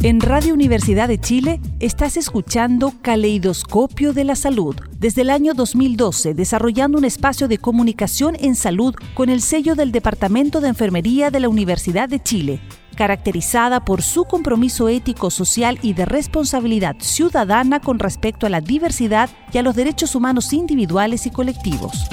[0.03, 6.33] En Radio Universidad de Chile estás escuchando Caleidoscopio de la Salud, desde el año 2012
[6.33, 11.39] desarrollando un espacio de comunicación en salud con el sello del Departamento de Enfermería de
[11.39, 12.61] la Universidad de Chile,
[12.95, 19.29] caracterizada por su compromiso ético, social y de responsabilidad ciudadana con respecto a la diversidad
[19.53, 22.09] y a los derechos humanos individuales y colectivos.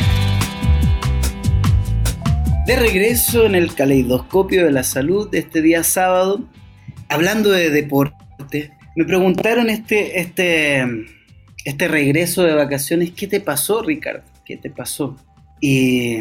[2.66, 6.44] De regreso en el Caleidoscopio de la Salud de este día sábado,
[7.08, 10.84] hablando de deporte, me preguntaron este, este,
[11.64, 14.24] este regreso de vacaciones, ¿qué te pasó, Ricardo?
[14.44, 15.16] ¿Qué te pasó?
[15.60, 16.18] Y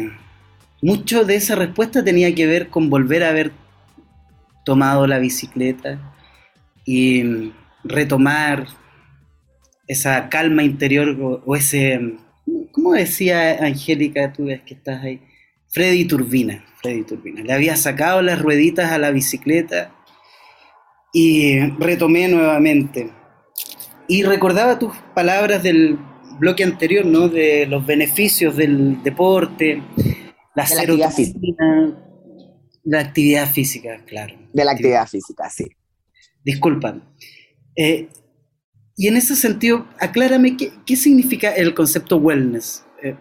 [0.82, 3.52] mucho de esa respuesta tenía que ver con volver a haber
[4.64, 6.14] tomado la bicicleta
[6.84, 7.52] y
[7.84, 8.66] retomar
[9.86, 12.16] esa calma interior o, ese,
[12.72, 15.20] ¿cómo decía Angélica, tú ves que estás ahí?
[15.70, 17.42] Freddy Turbina, Freddy Turbina.
[17.42, 19.92] Le había sacado las rueditas a la bicicleta
[21.12, 23.10] y retomé nuevamente.
[24.06, 25.98] Y recordaba tus palabras del
[26.38, 27.28] bloque anterior, ¿no?
[27.28, 29.82] De los beneficios del deporte,
[30.54, 31.64] la de actividad física.
[32.84, 34.34] La actividad física, claro.
[34.52, 35.66] De la actividad física, sí.
[36.42, 37.02] Disculpa.
[37.76, 38.08] Eh,
[38.96, 43.16] y en ese sentido, aclárame qué, significa el concepto wellness, eh,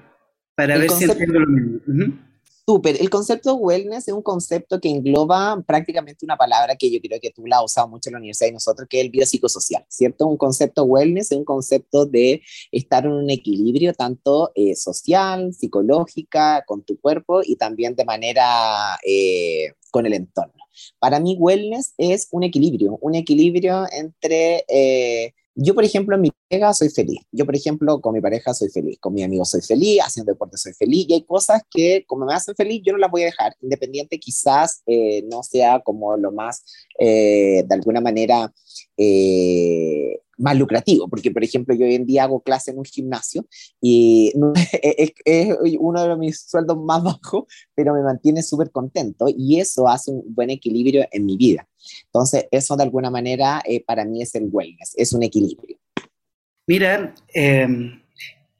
[0.55, 2.26] para ver si entiendo lo mismo.
[2.69, 2.99] Súper.
[2.99, 7.31] El concepto wellness es un concepto que engloba prácticamente una palabra que yo creo que
[7.31, 10.27] tú la has usado mucho en la universidad y nosotros, que es el biopsicosocial, ¿cierto?
[10.27, 12.41] Un concepto wellness es un concepto de
[12.73, 18.99] estar en un equilibrio tanto eh, social, psicológica, con tu cuerpo y también de manera
[19.05, 20.61] eh, con el entorno.
[20.99, 26.31] Para mí, wellness es un equilibrio, un equilibrio entre eh, yo, por ejemplo, en mi
[26.31, 27.19] pareja soy feliz.
[27.31, 28.99] Yo, por ejemplo, con mi pareja soy feliz.
[28.99, 29.99] Con mi amigo soy feliz.
[30.05, 31.07] Haciendo deporte soy feliz.
[31.09, 33.55] Y hay cosas que, como me hacen feliz, yo no las voy a dejar.
[33.61, 36.63] Independiente, quizás eh, no sea como lo más,
[36.99, 38.53] eh, de alguna manera,
[38.97, 43.45] eh, más lucrativo, porque por ejemplo yo hoy en día hago clase en un gimnasio
[43.81, 44.33] y
[45.25, 47.45] es, uno de mis sueldos más bajos,
[47.75, 51.67] pero me mantiene súper contento y eso hace un buen equilibrio en mi vida.
[52.05, 55.77] Entonces eso de alguna manera eh, para mí es el wellness, es un equilibrio.
[56.67, 58.01] Mira, em,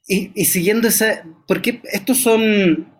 [0.06, 2.90] y, siguiendo esa, porque estos son,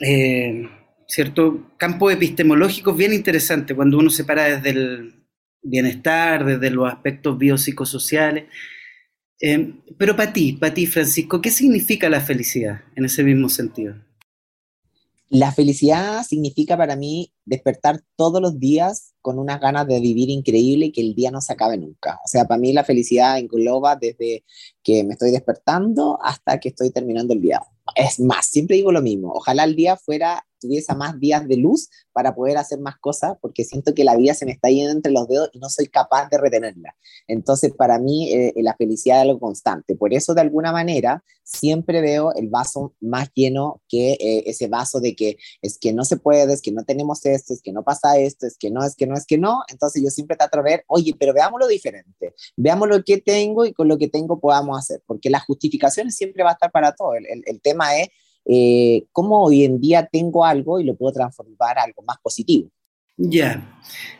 [0.00, 0.68] eh,
[1.06, 5.21] cierto, campos epistemológicos bien interesantes cuando uno se para desde el
[5.62, 8.44] bienestar, desde los aspectos biopsicosociales.
[9.40, 13.94] Eh, pero para ti, para ti, Francisco, ¿qué significa la felicidad en ese mismo sentido?
[15.28, 20.86] La felicidad significa para mí despertar todos los días con unas ganas de vivir increíble
[20.86, 22.20] y que el día no se acabe nunca.
[22.22, 24.44] O sea, para mí la felicidad engloba desde
[24.82, 27.62] que me estoy despertando hasta que estoy terminando el día.
[27.96, 31.88] Es más, siempre digo lo mismo, ojalá el día fuera tuviese más días de luz
[32.12, 35.12] para poder hacer más cosas, porque siento que la vida se me está yendo entre
[35.12, 36.96] los dedos y no soy capaz de retenerla.
[37.26, 39.96] Entonces, para mí, eh, la felicidad es algo constante.
[39.96, 45.00] Por eso, de alguna manera, siempre veo el vaso más lleno que eh, ese vaso
[45.00, 47.82] de que es que no se puede, es que no tenemos esto, es que no
[47.82, 49.62] pasa esto, es que no, es que no, es que no.
[49.68, 53.72] Entonces, yo siempre trato de ver, oye, pero veámoslo diferente, veamos lo que tengo y
[53.72, 57.14] con lo que tengo podamos hacer, porque la justificación siempre va a estar para todo.
[57.14, 58.08] el, el, el tema es
[58.44, 62.68] eh, cómo hoy en día tengo algo y lo puedo transformar a algo más positivo.
[63.16, 63.62] Ya.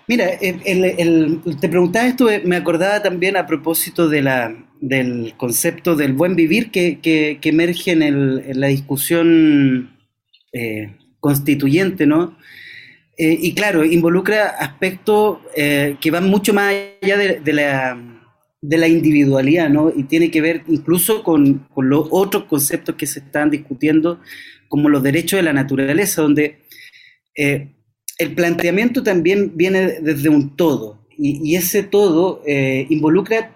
[0.06, 6.12] Mira, te preguntaba esto, eh, me acordaba también a propósito de la, del concepto del
[6.12, 9.96] buen vivir que, que, emerge en, la discusión
[10.52, 12.36] eh, constituyente, ¿no?
[13.18, 18.11] y claro, involucra aspectos que van mucho más allá de la
[18.62, 19.92] de la individualidad, ¿no?
[19.94, 24.20] Y tiene que ver incluso con, los otros conceptos que se están discutiendo,
[24.68, 26.60] como los derechos de la naturaleza, donde
[27.36, 27.74] eh,
[28.18, 33.54] el planteamiento también viene desde un todo, y, ese todo eh, involucra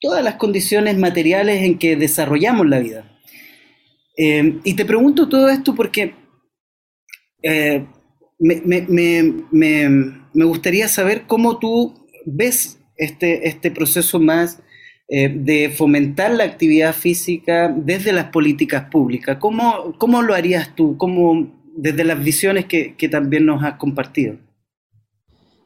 [0.00, 3.18] todas las condiciones materiales en que desarrollamos la vida.
[4.16, 6.14] Eh, y te pregunto todo esto porque
[8.38, 8.86] me,
[10.32, 14.60] me gustaría saber cómo tú ves este, este proceso más
[15.08, 19.38] eh, de fomentar la actividad física desde las políticas públicas.
[19.40, 20.98] ¿Cómo, cómo lo harías tú?
[20.98, 24.36] ¿Cómo, desde las visiones que, que también nos has compartido?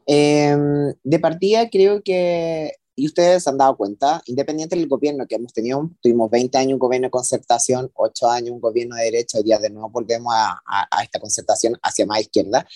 [0.06, 5.52] Em, de partida creo que, y ustedes han dado cuenta, independiente del gobierno que hemos
[5.52, 9.44] tenido, tuvimos 20 años un gobierno de concertación, 8 años un gobierno de derecha, hoy
[9.44, 12.66] día de nuevo volvemos a, a, esta concertación hacia más izquierda.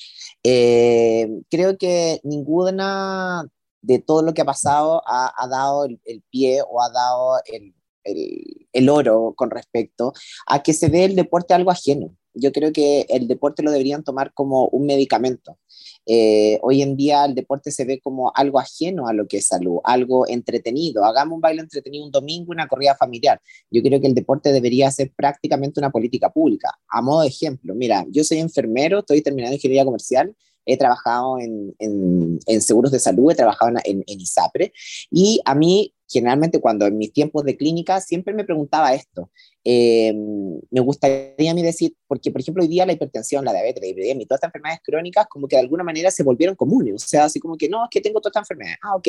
[0.42, 3.46] Eh, creo que ninguna
[3.86, 7.72] de todo lo que ha pasado ha, dado el, pie o ha dado el,
[8.72, 10.12] el, oro con respecto
[10.46, 12.14] a que se ve el deporte algo ajeno.
[12.34, 15.58] Yo creo que el deporte lo deberían tomar como un medicamento.
[16.04, 19.46] Eh, hoy en día el deporte se ve como algo ajeno a lo que es
[19.46, 21.04] salud, algo entretenido.
[21.04, 23.40] Hagamos un baile entretenido un domingo, una corrida familiar.
[23.70, 26.76] Yo creo que el deporte debería ser prácticamente una política pública.
[26.88, 30.34] A modo de ejemplo, mira, yo soy enfermero, estoy terminando ingeniería comercial
[30.66, 34.72] he trabajado en, en, seguros de salud, he trabajado en, en, ISAPRE,
[35.10, 39.30] y a mí, generalmente, cuando en mis tiempos de clínica, siempre me preguntaba esto.
[39.64, 40.12] Eh,
[40.70, 43.88] me gustaría a mí decir, porque por ejemplo hoy día la hipertensión, la diabetes, la
[43.88, 46.98] hipertensión y todas estas enfermedades crónicas como que de alguna manera se volvieron comunes, o
[47.08, 49.08] sea, así como que no, es que tengo todas estas enfermedades, ah, ok,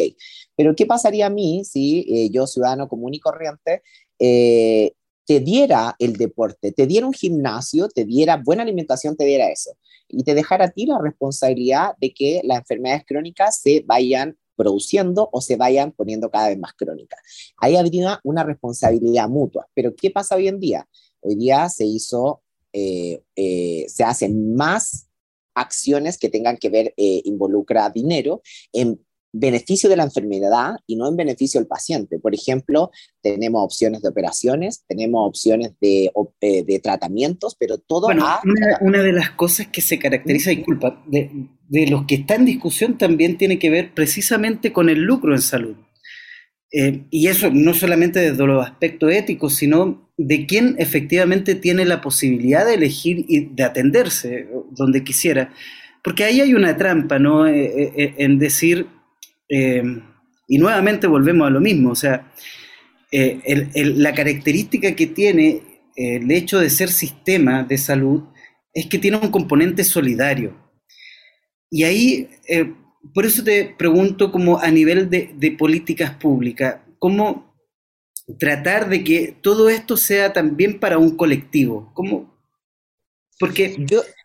[0.55, 3.83] pero ¿qué pasaría a mí si eh, yo, ciudadano común y corriente,
[4.17, 4.93] eh,
[5.27, 9.71] te diera el deporte, te diera un gimnasio, te diera buena alimentación, te diera eso.
[10.07, 15.29] Y te dejara a ti la responsabilidad de que las enfermedades crónicas se vayan produciendo
[15.33, 17.19] o se vayan poniendo cada vez más crónicas.
[17.57, 19.67] Ahí habría una responsabilidad mutua.
[19.73, 20.87] Pero ¿qué pasa hoy en día?
[21.19, 25.09] Hoy día se hizo, eh, eh, se hacen más
[25.55, 29.05] acciones que tengan que ver, eh, involucra dinero en
[29.39, 32.19] beneficio de la enfermedad y no en beneficio del paciente.
[32.19, 38.07] Por ejemplo, tenemos opciones de operaciones, tenemos opciones de, eh, de tratamientos, pero todo...
[38.07, 38.25] Bueno,
[38.81, 41.31] una, de las cosas que se caracteriza, disculpa, de,
[41.67, 45.41] de, los que está en discusión también tiene que ver precisamente con el lucro en
[45.41, 45.75] salud.
[46.71, 52.01] Eh, y eso no solamente desde los aspectos éticos, sino de quién efectivamente tiene la
[52.01, 55.53] posibilidad de elegir y de atenderse donde quisiera.
[56.03, 57.47] Porque ahí hay una trampa, ¿no?
[57.47, 58.87] Eh, en decir,
[59.49, 59.83] eh,
[60.47, 62.31] y nuevamente volvemos a lo mismo, o sea,
[63.11, 65.61] eh, la característica que tiene
[65.95, 68.23] eh, el hecho de ser sistema de salud
[68.73, 70.55] es que tiene un componente solidario.
[71.69, 72.29] Y ahí,
[73.13, 77.53] por eso te pregunto como a nivel de, políticas públicas, ¿cómo
[78.39, 81.91] tratar de que todo esto sea también para un colectivo?
[81.93, 82.37] ¿Cómo?
[83.39, 83.75] Porque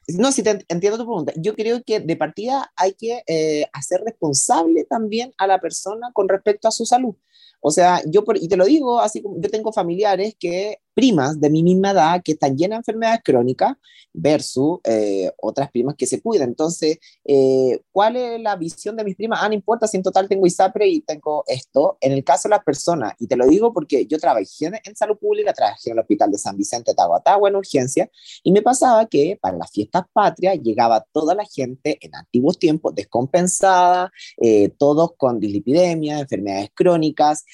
[0.09, 1.33] no, si te entiendo tu pregunta.
[1.37, 6.29] Yo creo que de partida hay que eh, hacer responsable también a la persona con
[6.29, 7.15] respecto a su salud.
[7.61, 11.51] O sea, yo, y te lo digo así como yo tengo familiares que primas de
[11.51, 13.77] mi misma edad que están llenas de enfermedades crónicas
[14.13, 16.51] versus eh, otras primas que se cuidan.
[16.51, 19.41] Entonces, eh, ¿cuál es la visión de mis primas?
[19.43, 21.97] Ah, no importa si en total tengo ISAPRE y tengo esto.
[22.01, 25.17] En el caso de las personas, y te lo digo porque yo trabajé en salud
[25.19, 28.11] pública, trabajé en el hospital de San Vicente, Tahuatahua, en urgencia,
[28.43, 32.95] y me pasaba que para las fiestas patrias llegaba toda la gente en antiguos tiempos
[32.95, 37.45] descompensada, eh, todos con dislipidemia, enfermedades crónicas,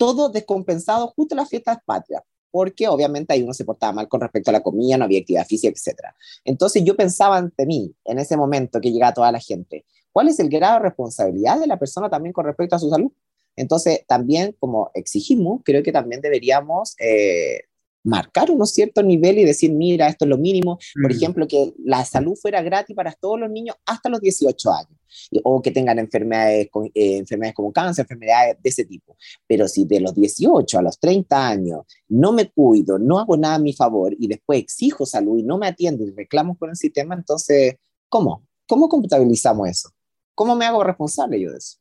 [0.00, 4.48] todo descompensado justo las fiestas patrias, porque obviamente ahí uno se portaba mal con respecto
[4.48, 6.14] a la comida, no había actividad física, etc.
[6.42, 10.40] Entonces yo pensaba ante mí, en ese momento que llegaba toda la gente, ¿cuál es
[10.40, 13.12] el grado de responsabilidad de la persona también con respecto a su salud?
[13.56, 17.64] Entonces, también como exigimos, creo que también deberíamos eh,
[18.02, 20.78] marcar unos ciertos niveles y decir, mira, esto es lo mínimo.
[20.94, 21.16] Por mm.
[21.16, 24.98] ejemplo, que la salud fuera gratis para todos los niños hasta los 18 años,
[25.42, 29.16] o que tengan enfermedades, eh, enfermedades como cáncer, enfermedades de ese tipo.
[29.46, 33.56] Pero si de los 18 a los 30 años no me cuido, no hago nada
[33.56, 36.76] a mi favor y después exijo salud y no me atiendo y reclamo con el
[36.76, 37.76] sistema, entonces,
[38.08, 38.46] ¿cómo?
[38.66, 39.90] ¿Cómo computabilizamos eso?
[40.34, 41.78] ¿Cómo me hago responsable yo de eso?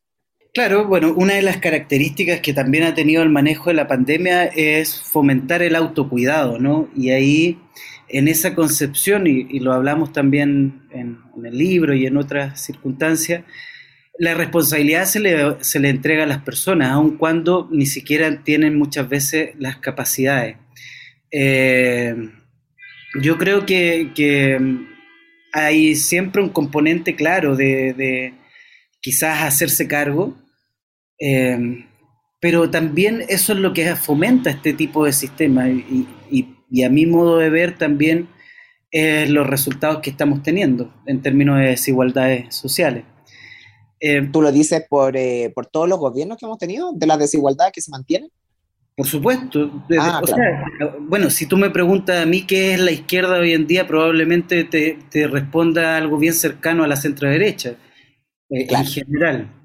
[0.54, 4.45] Claro, bueno, una de las características que también ha tenido el manejo de la pandemia
[4.45, 6.89] es fomentar el autocuidado, ¿no?
[6.95, 7.60] Y ahí,
[8.08, 13.43] en esa concepción, y, lo hablamos también en, el libro y en otras circunstancias,
[14.18, 18.78] la responsabilidad se le, se le entrega a las personas, aun cuando ni siquiera tienen
[18.78, 20.58] muchas veces las capacidades.
[21.32, 22.16] Eh,
[23.22, 24.12] yo creo que,
[25.52, 28.34] hay siempre un componente claro de
[29.10, 30.36] quizás hacerse cargo,
[31.20, 31.84] eh,
[32.39, 36.05] pero también eso es lo que fomenta este tipo de sistema y,
[36.86, 38.30] a mi modo de ver también
[38.91, 43.03] es los resultados que estamos teniendo en términos de desigualdades sociales.
[43.99, 47.18] Eh, ¿Tú lo dices por, eh, por todos los gobiernos que hemos tenido, de las
[47.18, 48.30] desigualdades que se mantienen?
[48.95, 49.84] Por supuesto.
[49.99, 50.22] Ah,
[50.99, 54.66] bueno, si tú me preguntas a mí qué es la izquierda hoy en día, probablemente
[54.66, 57.76] te, te responda algo bien cercano a la centro derecha
[58.50, 59.56] eh, en general.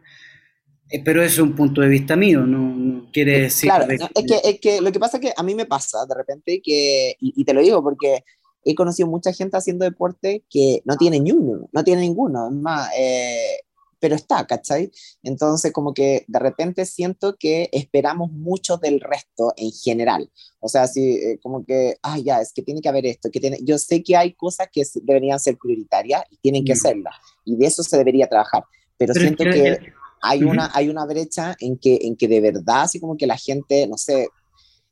[0.91, 3.70] Eh, pero eso es un punto de vista mío, no, quiere decir...
[3.70, 6.14] Claro, es, que, es que lo que pasa es que a mí me pasa de
[6.14, 8.24] repente que, y, te lo digo porque
[8.64, 12.91] he conocido mucha gente haciendo deporte que no tiene ninguno, no tiene ninguno, es más,
[12.97, 13.61] eh,
[14.05, 14.92] pero está, ¿cachai?
[15.22, 20.30] Entonces como que de repente siento que esperamos mucho del resto en general.
[20.61, 23.57] O sea, así como que, ah, ya, es que tiene que haber esto, que tiene,
[23.62, 26.76] yo sé que hay cosas que deberían ser prioritarias y tienen que mm.
[26.76, 27.14] serlas,
[27.46, 28.64] y de eso se debería trabajar,
[28.98, 29.78] pero, siento que,
[30.20, 33.38] hay, una, hay una brecha en que, en que de verdad, así como que la
[33.38, 34.28] gente, no sé,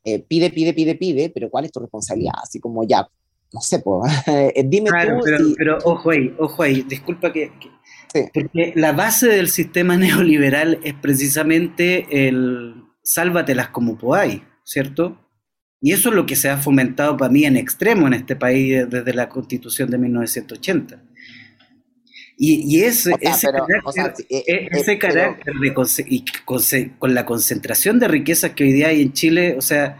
[0.04, 2.32] eh, pide, pide, pide, pide, pero ¿cuál es tu responsabilidad?
[2.42, 3.06] Así como ya,
[3.52, 4.10] no sé, pues,
[4.64, 5.20] dime tú.
[5.22, 7.52] Pero, pero, ojo ahí, ojo ahí, disculpa que
[8.32, 15.18] porque la base del sistema neoliberal es precisamente el sálvatelas como podáis, ¿cierto?
[15.80, 18.88] Y eso es lo que se ha fomentado para mí en extremo en este país
[18.88, 21.02] desde la constitución de 1980.
[22.44, 23.12] Y, ese,
[24.98, 25.54] carácter,
[26.08, 29.98] y con, la concentración de riquezas que hoy día hay en Chile, o sea,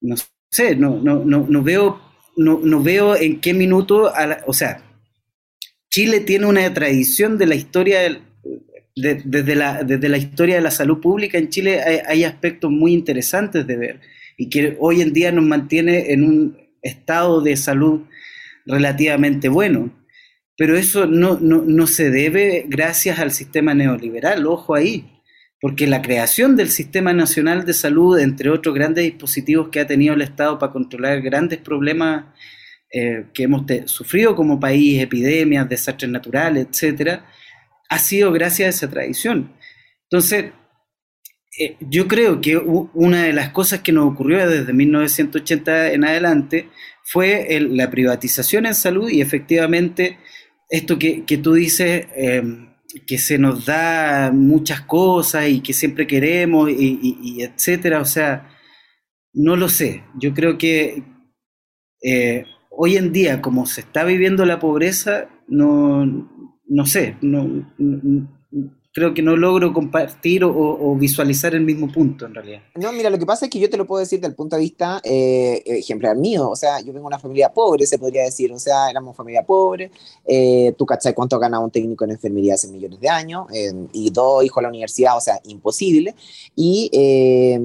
[0.00, 0.16] no
[0.50, 2.00] sé, no, no, no, veo,
[2.36, 4.10] no, no veo en qué minuto,
[4.46, 4.87] o sea,
[5.90, 8.00] Chile tiene una tradición de la historia,
[8.94, 13.66] desde, la, desde la historia de la salud pública en Chile hay, aspectos muy interesantes
[13.66, 14.00] de ver
[14.36, 18.02] y que hoy en día nos mantiene en un estado de salud
[18.66, 19.92] relativamente bueno.
[20.56, 25.08] Pero eso no, no, se debe gracias al sistema neoliberal, ojo ahí,
[25.60, 30.14] porque la creación del Sistema Nacional de Salud, entre otros grandes dispositivos que ha tenido
[30.14, 32.24] el Estado para controlar grandes problemas
[32.90, 37.26] eh, que hemos sufrido como país, epidemias, desastres naturales, etcétera,
[37.90, 39.52] ha sido gracias a esa tradición.
[40.04, 40.52] Entonces,
[41.60, 46.70] eh, yo creo que una de las cosas que nos ocurrió desde 1980 en adelante
[47.04, 50.18] fue la privatización en salud y efectivamente
[50.70, 52.42] esto que, tú dices, eh,
[53.06, 58.48] que se nos da muchas cosas y que siempre queremos y, etcétera, o sea,
[59.34, 60.04] no lo sé.
[60.18, 61.02] Yo creo que
[62.80, 66.06] hoy en día, como se está viviendo la pobreza, no,
[66.68, 67.66] no sé, no,
[68.98, 72.62] creo que no logro compartir o, visualizar el mismo punto en realidad.
[72.74, 74.56] No, mira, lo que pasa es que yo te lo puedo decir desde el punto
[74.56, 78.24] de vista eh, ejemplar mío, o sea, yo vengo de una familia pobre, se podría
[78.24, 79.92] decir, o sea, éramos familia pobre,
[80.26, 84.10] eh, tú cachai cuánto ganaba un técnico en enfermería hace millones de años, eh, y
[84.10, 86.16] dos hijos a la universidad, o sea, imposible,
[86.56, 87.60] y eh,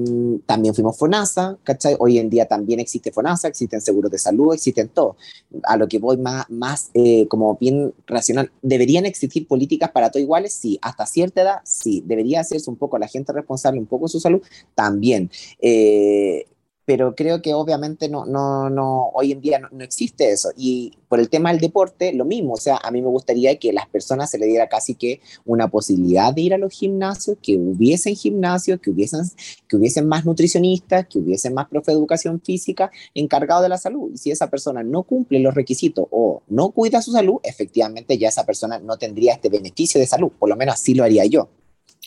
[0.46, 4.88] también fuimos FONASA, cachai, hoy en día también existe FONASA, existen seguros de salud, existen
[4.88, 5.16] todo,
[5.64, 6.90] a lo que voy más, más
[7.28, 10.52] como bien racional, ¿deberían existir políticas para todos iguales?
[10.52, 12.02] Sí, hasta cierta edad, sí.
[12.04, 14.42] Debería hacerse un poco la gente responsable, un poco de su salud,
[14.74, 15.30] también.
[15.60, 16.46] Eh,
[16.84, 20.50] pero creo que obviamente no, no, no, hoy en día no, no, existe eso.
[20.56, 23.72] Y por el tema del deporte, lo mismo, o sea, a mí me gustaría que
[23.72, 27.56] las personas se le diera casi que una posibilidad de ir a los gimnasios, que
[27.56, 29.22] hubiesen gimnasios, que hubiesen,
[29.68, 34.10] que hubiesen más nutricionistas, que hubiesen más profe de educación física encargados de la salud.
[34.12, 38.28] Y si esa persona no cumple los requisitos o no cuida su salud, efectivamente ya
[38.28, 41.48] esa persona no tendría este beneficio de salud, por lo menos así lo haría yo.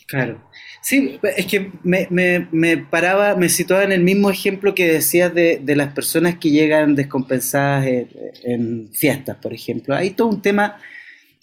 [0.07, 0.39] Claro.
[0.88, 5.59] Sí, es que me, me, paraba, me situaba en el mismo ejemplo que decías de,
[5.61, 7.85] de las personas que llegan descompensadas
[8.45, 9.93] en, fiestas, por ejemplo.
[9.97, 10.77] Hay todo un tema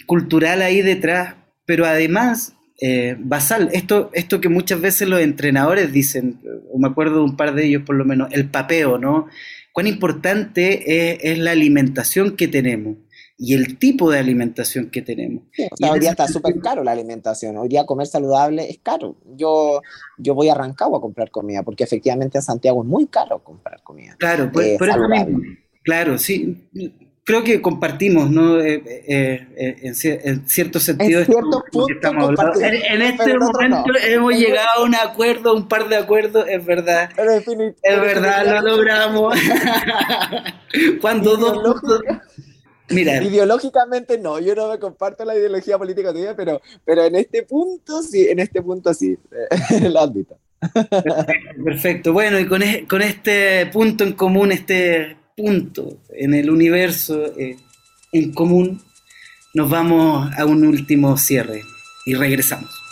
[0.06, 1.34] cultural ahí detrás,
[1.66, 6.40] pero además, eh, basal, esto, esto que muchas veces los entrenadores dicen,
[6.72, 9.26] o me acuerdo de un par de ellos por lo menos, el papeo, ¿no?
[9.74, 12.96] Cuán importante es la alimentación que tenemos
[13.36, 15.44] y el tipo de alimentación que tenemos.
[15.52, 17.56] Sí, o sea, hoy día está súper caro la alimentación.
[17.56, 19.16] Hoy día comer saludable es caro.
[19.36, 19.82] Yo,
[20.18, 23.82] yo voy a Rancagua a comprar comida porque efectivamente en Santiago es muy caro comprar
[23.82, 24.16] comida.
[24.18, 25.40] Claro, por, eh, por eso mismo.
[25.82, 26.68] Claro, sí.
[27.24, 28.60] Creo que compartimos, ¿no?
[28.60, 29.94] Eh, eh, eh en,
[30.28, 33.98] en, cierto sentido, en, cierto punto estamos en, en, este momento no.
[34.06, 37.10] hemos llegado a un acuerdo, un par de acuerdos, es verdad.
[37.16, 39.34] es verdad, lo logramos.
[41.00, 42.02] Cuando dos puntos
[42.90, 43.22] Mira.
[43.22, 48.02] Ideológicamente no, yo no me comparto la ideología política tuya, pero, pero en este punto
[48.02, 49.16] sí, en este punto sí,
[49.70, 50.36] el ámbito.
[50.60, 52.12] Perfecto, perfecto.
[52.12, 57.56] Bueno, y con, es, con, este punto en común, este punto en el universo eh,
[58.12, 58.82] en común,
[59.54, 61.62] nos vamos a un último cierre
[62.06, 62.83] y regresamos.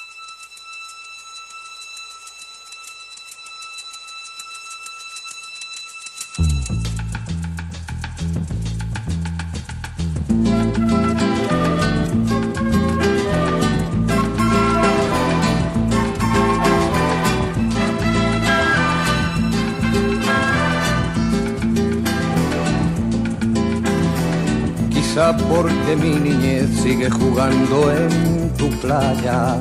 [25.49, 29.59] Porque mi niñez sigue jugando en tu playa.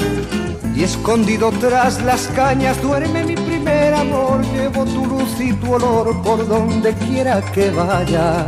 [0.75, 4.41] Y escondido tras las cañas duerme mi primer amor.
[4.53, 8.47] Llevo tu luz y tu olor por donde quiera que vaya.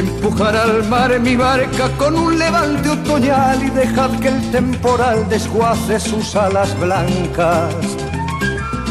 [0.00, 6.00] empujar al mar mi barca con un levante otoñal y dejar que el temporal desguace
[6.00, 7.74] sus alas blancas.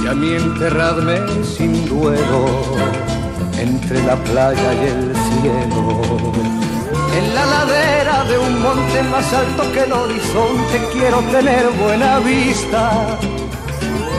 [0.03, 2.45] Y a mí enterradme sin duelo
[3.57, 6.33] entre la playa y el cielo
[7.17, 13.19] en la ladera de un monte más alto que el horizonte quiero tener buena vista.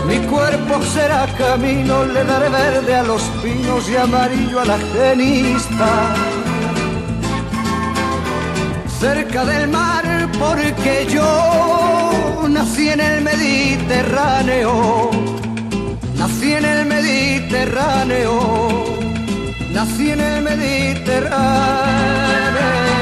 [0.06, 6.14] Mi cuerpo será camino, le daré verde a los pinos y amarillo a la genista.
[9.04, 10.04] Cerca del mar
[10.38, 15.10] porque yo nací en el Mediterráneo.
[16.16, 18.32] Nací en el Mediterráneo.
[19.74, 22.93] Nací en el Mediterráneo.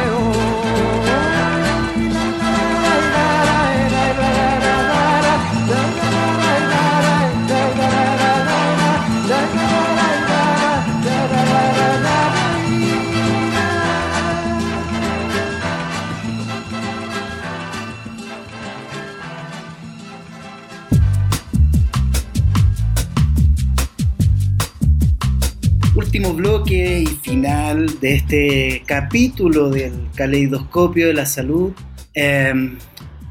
[26.13, 31.73] Último bloque y final de este capítulo del caleidoscopio de la salud,
[32.13, 32.77] em,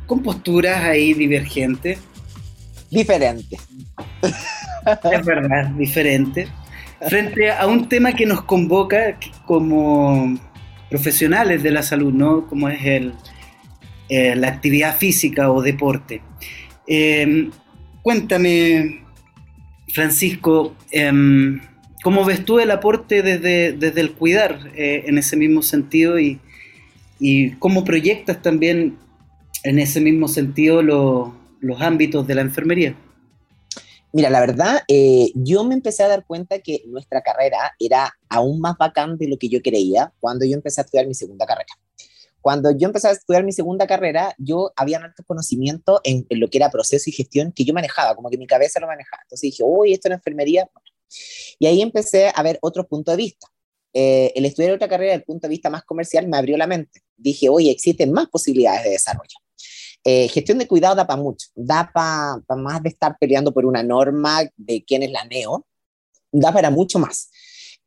[0.07, 1.99] con posturas ahí divergentes.
[2.89, 3.59] Diferente.
[5.13, 6.47] Es verdad, diferente.
[7.07, 9.15] Frente a un tema que nos convoca
[9.45, 10.35] como
[10.89, 12.47] profesionales de la salud, ¿no?
[12.47, 13.13] Como es el,
[14.09, 16.23] eh, la actividad física o deporte.
[16.87, 17.51] Em,
[18.01, 19.03] cuéntame,
[19.93, 21.61] Francisco, em,
[22.03, 26.39] ¿cómo ves tú el aporte desde, desde el cuidar eh, en ese mismo sentido y,
[27.19, 28.97] y, cómo proyectas también
[29.63, 32.95] en ese mismo sentido los ámbitos de la enfermería?
[34.13, 38.59] Mira, la verdad, eh, yo me empecé a dar cuenta que nuestra carrera era aún
[38.59, 41.73] más bacán de lo que yo creía cuando yo empecé a estudiar mi segunda carrera.
[42.41, 46.57] Cuando yo empecé a estudiar mi segunda carrera, yo había alto conocimiento en, lo que
[46.57, 49.21] era proceso y gestión que yo manejaba, como que mi cabeza lo manejaba.
[49.23, 50.67] Entonces dije, uy, esto en enfermería.
[51.59, 53.47] Y ahí empecé a ver otro punto de vista.
[53.93, 56.67] Eh, el estudiar otra carrera desde el punto de vista más comercial me abrió la
[56.67, 57.01] mente.
[57.17, 59.37] Dije, oye, existen más posibilidades de desarrollo.
[60.03, 63.83] Eh, gestión de cuidado da para mucho, da para más de estar peleando por una
[63.83, 65.67] norma de quién es la NEO,
[66.31, 67.30] da para mucho más.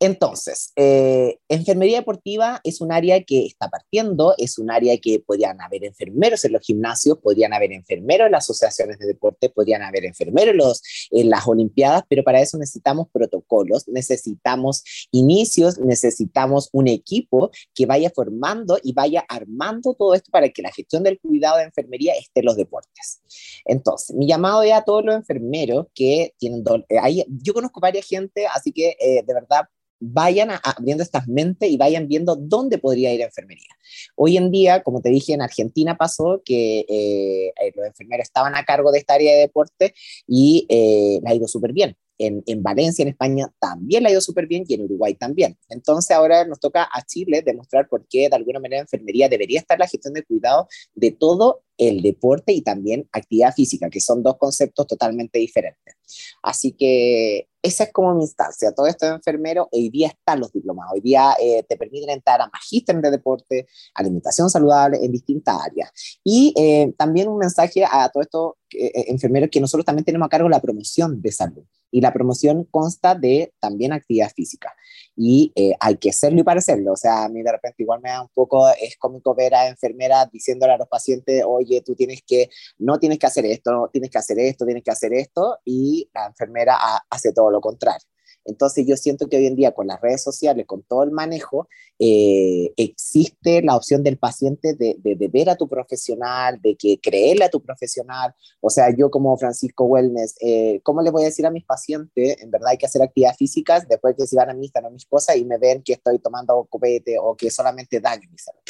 [0.01, 5.61] Entonces, eh, enfermería deportiva es un área que está partiendo, es un área que podrían
[5.61, 10.05] haber enfermeros en los gimnasios, podrían haber enfermeros en las asociaciones de deporte, podrían haber
[10.05, 14.83] enfermeros en las Olimpiadas, pero para eso necesitamos protocolos, necesitamos
[15.13, 20.73] inicios, necesitamos un equipo que vaya formando y vaya armando todo esto para que la
[20.73, 23.21] gestión del cuidado de enfermería esté en los deportes.
[23.65, 28.47] Entonces, mi llamado es a todos los enfermeros que tienen, eh, yo conozco varias gente,
[28.47, 29.69] así que eh, de verdad
[30.13, 33.69] vayan abriendo estas mentes y vayan viendo dónde podría ir a enfermería.
[34.17, 38.55] Hoy en día, como te dije, en Argentina pasó que eh, eh, los enfermeros estaban
[38.55, 39.95] a cargo de esta área de deporte
[40.27, 41.97] y eh, ha ido súper bien.
[42.19, 45.59] En, en, Valencia, en España, también le ha ido súper bien y en Uruguay también.
[45.69, 49.79] Entonces ahora nos toca a Chile demostrar por qué de alguna manera enfermería debería estar
[49.79, 54.37] la gestión de cuidado de todo el deporte y también actividad física, que son dos
[54.39, 55.97] conceptos totalmente diferentes.
[56.43, 58.73] Así que esa es como mi instancia.
[58.73, 60.93] Todo esto de enfermero, hoy día están los diplomados.
[60.95, 65.91] Hoy día eh, te permiten entrar a magíster de deporte, alimentación saludable en distintas áreas.
[66.23, 70.29] Y eh, también un mensaje a todos estos eh, enfermeros que nosotros también tenemos a
[70.29, 71.65] cargo la promoción de salud.
[71.95, 74.75] Y la promoción consta de también actividad física.
[75.17, 76.95] Y hay que hacerlo y parecerlo.
[76.95, 79.69] O sea, a mí de repente igual me da un poco, es cómico ver a
[79.69, 84.11] enfermeras diciéndole a los pacientes, oye, tú tienes que, no tienes que hacer esto, tienes
[84.11, 85.59] que hacer esto, tienes que hacer esto.
[85.65, 86.77] Y la enfermera
[87.09, 88.09] hace todo lo contrario.
[88.45, 91.69] Entonces yo siento que hoy en día con las redes sociales, con todo el manejo,
[91.99, 97.45] eh, existe la opción del paciente de, de, ver a tu profesional, de que creerle
[97.45, 98.35] a tu profesional.
[98.61, 102.41] O sea, yo como Francisco Wellness, eh, ¿cómo le voy a decir a mis pacientes?
[102.43, 105.07] En verdad hay que hacer actividades físicas después que se van a mi Instagram mis
[105.07, 108.61] cosas y me ven que estoy tomando copete o que solamente daño mi salud.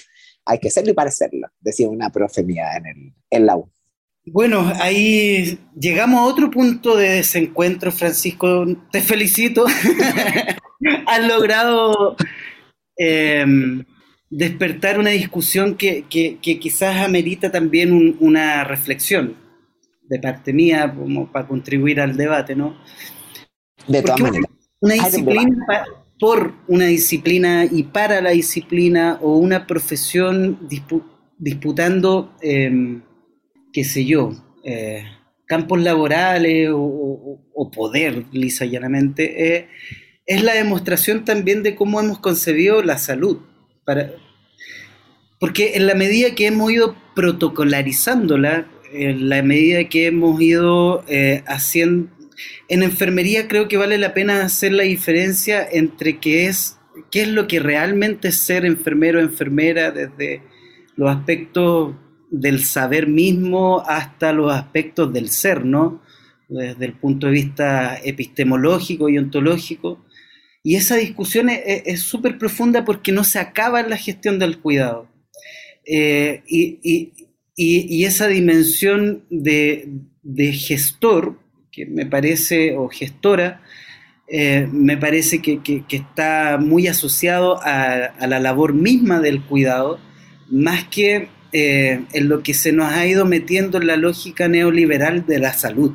[0.46, 3.70] Hay que hacerlo y parecerlo, decía una profe mía en, el, en la U.
[4.26, 8.64] Bueno, ahí llegamos a otro punto de desencuentro, Francisco.
[8.90, 9.66] Te felicito.
[11.06, 12.16] Has logrado
[12.96, 13.84] em,
[14.30, 19.36] despertar una discusión que, quizás amerita también una reflexión
[20.08, 22.78] de parte mía, como para contribuir al debate, ¿no?
[23.86, 24.50] De todas maneras.
[24.80, 25.66] Una disciplina
[26.18, 30.66] por una disciplina y para la disciplina o una profesión
[31.38, 32.32] disputando.
[32.40, 33.02] Em,
[33.74, 34.32] qué sé yo,
[34.64, 35.04] eh,
[35.46, 37.40] campos laborales o,
[37.74, 39.68] poder, lisa y llanamente, eh,
[40.26, 43.38] es la demostración también de cómo hemos concebido la salud.
[43.84, 44.12] Para,
[45.40, 51.42] porque en la medida que hemos ido protocolarizándola, en la medida que hemos ido eh,
[51.46, 52.10] haciendo...
[52.68, 56.78] En enfermería creo que vale la pena hacer la diferencia entre qué es,
[57.10, 60.42] qué es lo que realmente es ser enfermero o enfermera desde
[60.96, 61.94] los aspectos
[62.40, 66.02] del saber mismo hasta los aspectos del ser, ¿no?
[66.48, 70.04] Desde el punto de vista epistemológico y ontológico.
[70.62, 75.08] Y esa discusión es súper profunda porque no se acaba en la gestión del cuidado.
[75.86, 79.88] Eh, y, esa dimensión de,
[80.52, 81.38] gestor,
[81.70, 83.62] que me parece, o gestora,
[84.26, 85.60] eh, me parece que,
[85.90, 90.00] está muy asociado a, a, la labor misma del cuidado,
[90.50, 95.24] más que eh, en lo que se nos ha ido metiendo en la lógica neoliberal
[95.24, 95.92] de la salud.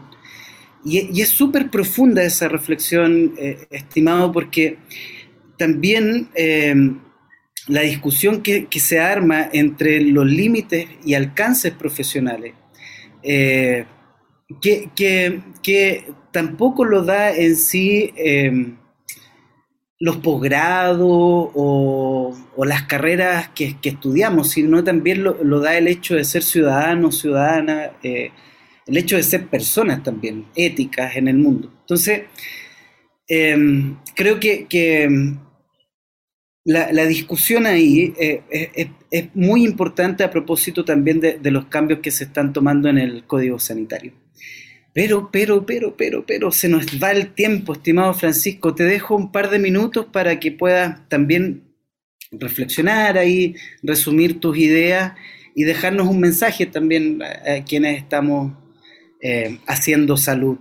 [0.85, 4.77] Y, es súper profunda esa reflexión, eh, estimado, porque
[5.57, 6.73] también eh,
[7.67, 12.53] la discusión que, se arma entre los límites y alcances profesionales,
[13.21, 18.13] que, que, tampoco lo da en sí
[19.99, 22.35] los posgrados o,
[22.65, 28.31] las carreras que, estudiamos, sino también lo, da el hecho de ser ciudadano, ciudadana, eh,
[28.85, 31.71] el hecho de ser personas también, éticas en el mundo.
[31.81, 32.23] Entonces,
[33.27, 34.67] em, creo que,
[36.65, 38.43] la, discusión ahí eh,
[39.11, 43.25] es, muy importante a propósito también de los cambios que se están tomando en el
[43.25, 44.13] Código Sanitario.
[44.93, 48.73] Pero, pero, pero, pero, pero, se nos va el tiempo, estimado Francisco.
[48.73, 51.63] Te dejo un par de minutos para que puedas también
[52.31, 55.13] reflexionar ahí, resumir tus ideas
[55.55, 58.53] y dejarnos un mensaje también a, quienes estamos
[59.21, 60.57] eh, haciendo salud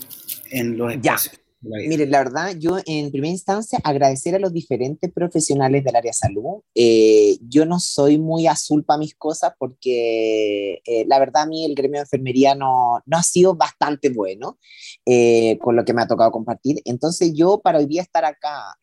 [0.50, 1.47] en los espacios.
[1.60, 6.14] Mire, la verdad, yo en primera instancia agradecer a los diferentes profesionales del área de
[6.14, 6.62] salud.
[6.72, 11.64] Eh, yo no soy muy azul para mis cosas porque eh, la verdad a mí
[11.64, 14.58] el gremio de enfermería no, no ha sido bastante bueno
[15.04, 16.80] eh, con lo que me ha tocado compartir.
[16.84, 18.76] Entonces yo para hoy día estar acá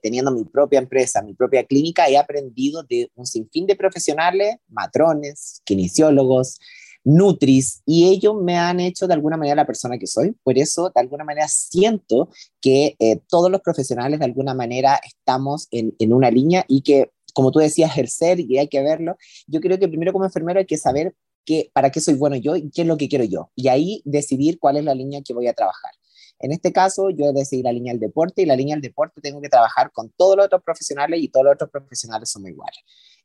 [0.00, 5.60] teniendo mi propia empresa, mi propia clínica, he aprendido de un sinfín de profesionales, matrones,
[5.64, 6.58] kinesiólogos,
[7.04, 10.36] Nutris, y ellos me han hecho de alguna manera la persona que soy.
[10.42, 12.30] Por eso, de alguna manera, siento
[12.60, 17.10] que eh, todos los profesionales de alguna manera estamos en, en una línea y que,
[17.34, 19.16] como tú decías, ejercer y hay que verlo.
[19.46, 22.56] Yo creo que primero como enfermero hay que saber que, para qué soy bueno yo
[22.56, 23.50] y qué es lo que quiero yo.
[23.56, 25.92] Y ahí decidir cuál es la línea que voy a trabajar.
[26.38, 29.40] En este caso, yo decidí la línea del deporte y la línea del deporte tengo
[29.40, 32.80] que trabajar con todos los otros profesionales y todos los otros profesionales son iguales.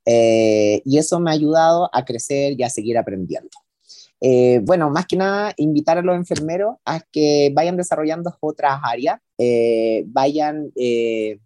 [0.05, 3.49] Eh, y eso me ha ayudado a crecer y a seguir aprendiendo.
[4.19, 9.19] Eh, bueno, más que nada, invitar a los enfermeros a que vayan desarrollando otras áreas,
[9.37, 11.39] eh, vayan eh,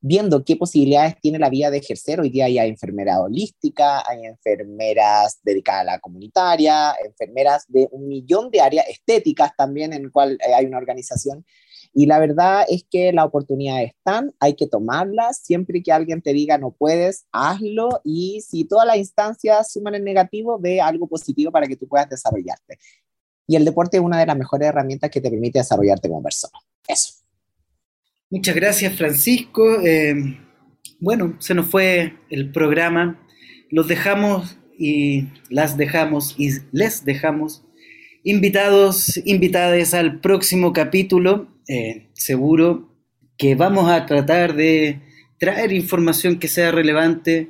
[0.00, 2.20] viendo qué posibilidades tiene la vía de ejercer.
[2.20, 8.50] Hoy día hay enfermera holística, hay enfermeras dedicadas a la comunitaria, enfermeras de un millón
[8.50, 11.44] de áreas estéticas también, en cual hay una organización
[11.98, 16.34] y la verdad es que las oportunidades están, hay que tomarlas, siempre que alguien te
[16.34, 21.50] diga no puedes, hazlo y si todas las instancias suman en negativo, ve algo positivo
[21.50, 22.78] para que tú puedas desarrollarte.
[23.46, 26.58] Y el deporte es una de las mejores herramientas que te permite desarrollarte como persona.
[26.86, 27.14] Eso.
[28.28, 29.80] Muchas gracias, Francisco.
[29.82, 30.38] Eh,
[31.00, 33.26] bueno, se nos fue el programa.
[33.70, 37.65] Los dejamos y las dejamos y les dejamos
[38.26, 42.92] invitados, invitadas al próximo capítulo eh, seguro
[43.38, 45.00] que vamos a tratar de
[45.38, 47.48] traer información que sea relevante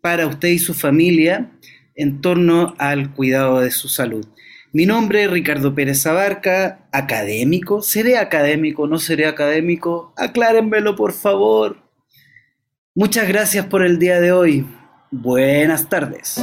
[0.00, 1.52] para usted y su familia
[1.94, 4.26] en torno al cuidado de su salud.
[4.72, 7.82] Mi nombre es Ricardo Pérez Abarca, académico.
[7.82, 8.86] ¿Seré académico?
[8.86, 10.14] ¿No seré académico?
[10.16, 11.82] Aclárenmelo, por favor.
[12.94, 14.66] Muchas gracias por el día de hoy.
[15.10, 16.42] Buenas tardes.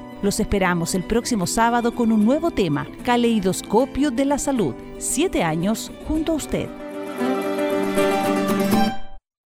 [0.21, 4.75] Los esperamos el próximo sábado con un nuevo tema, Caleidoscopio de la Salud.
[4.99, 6.80] Siete años junto a usted.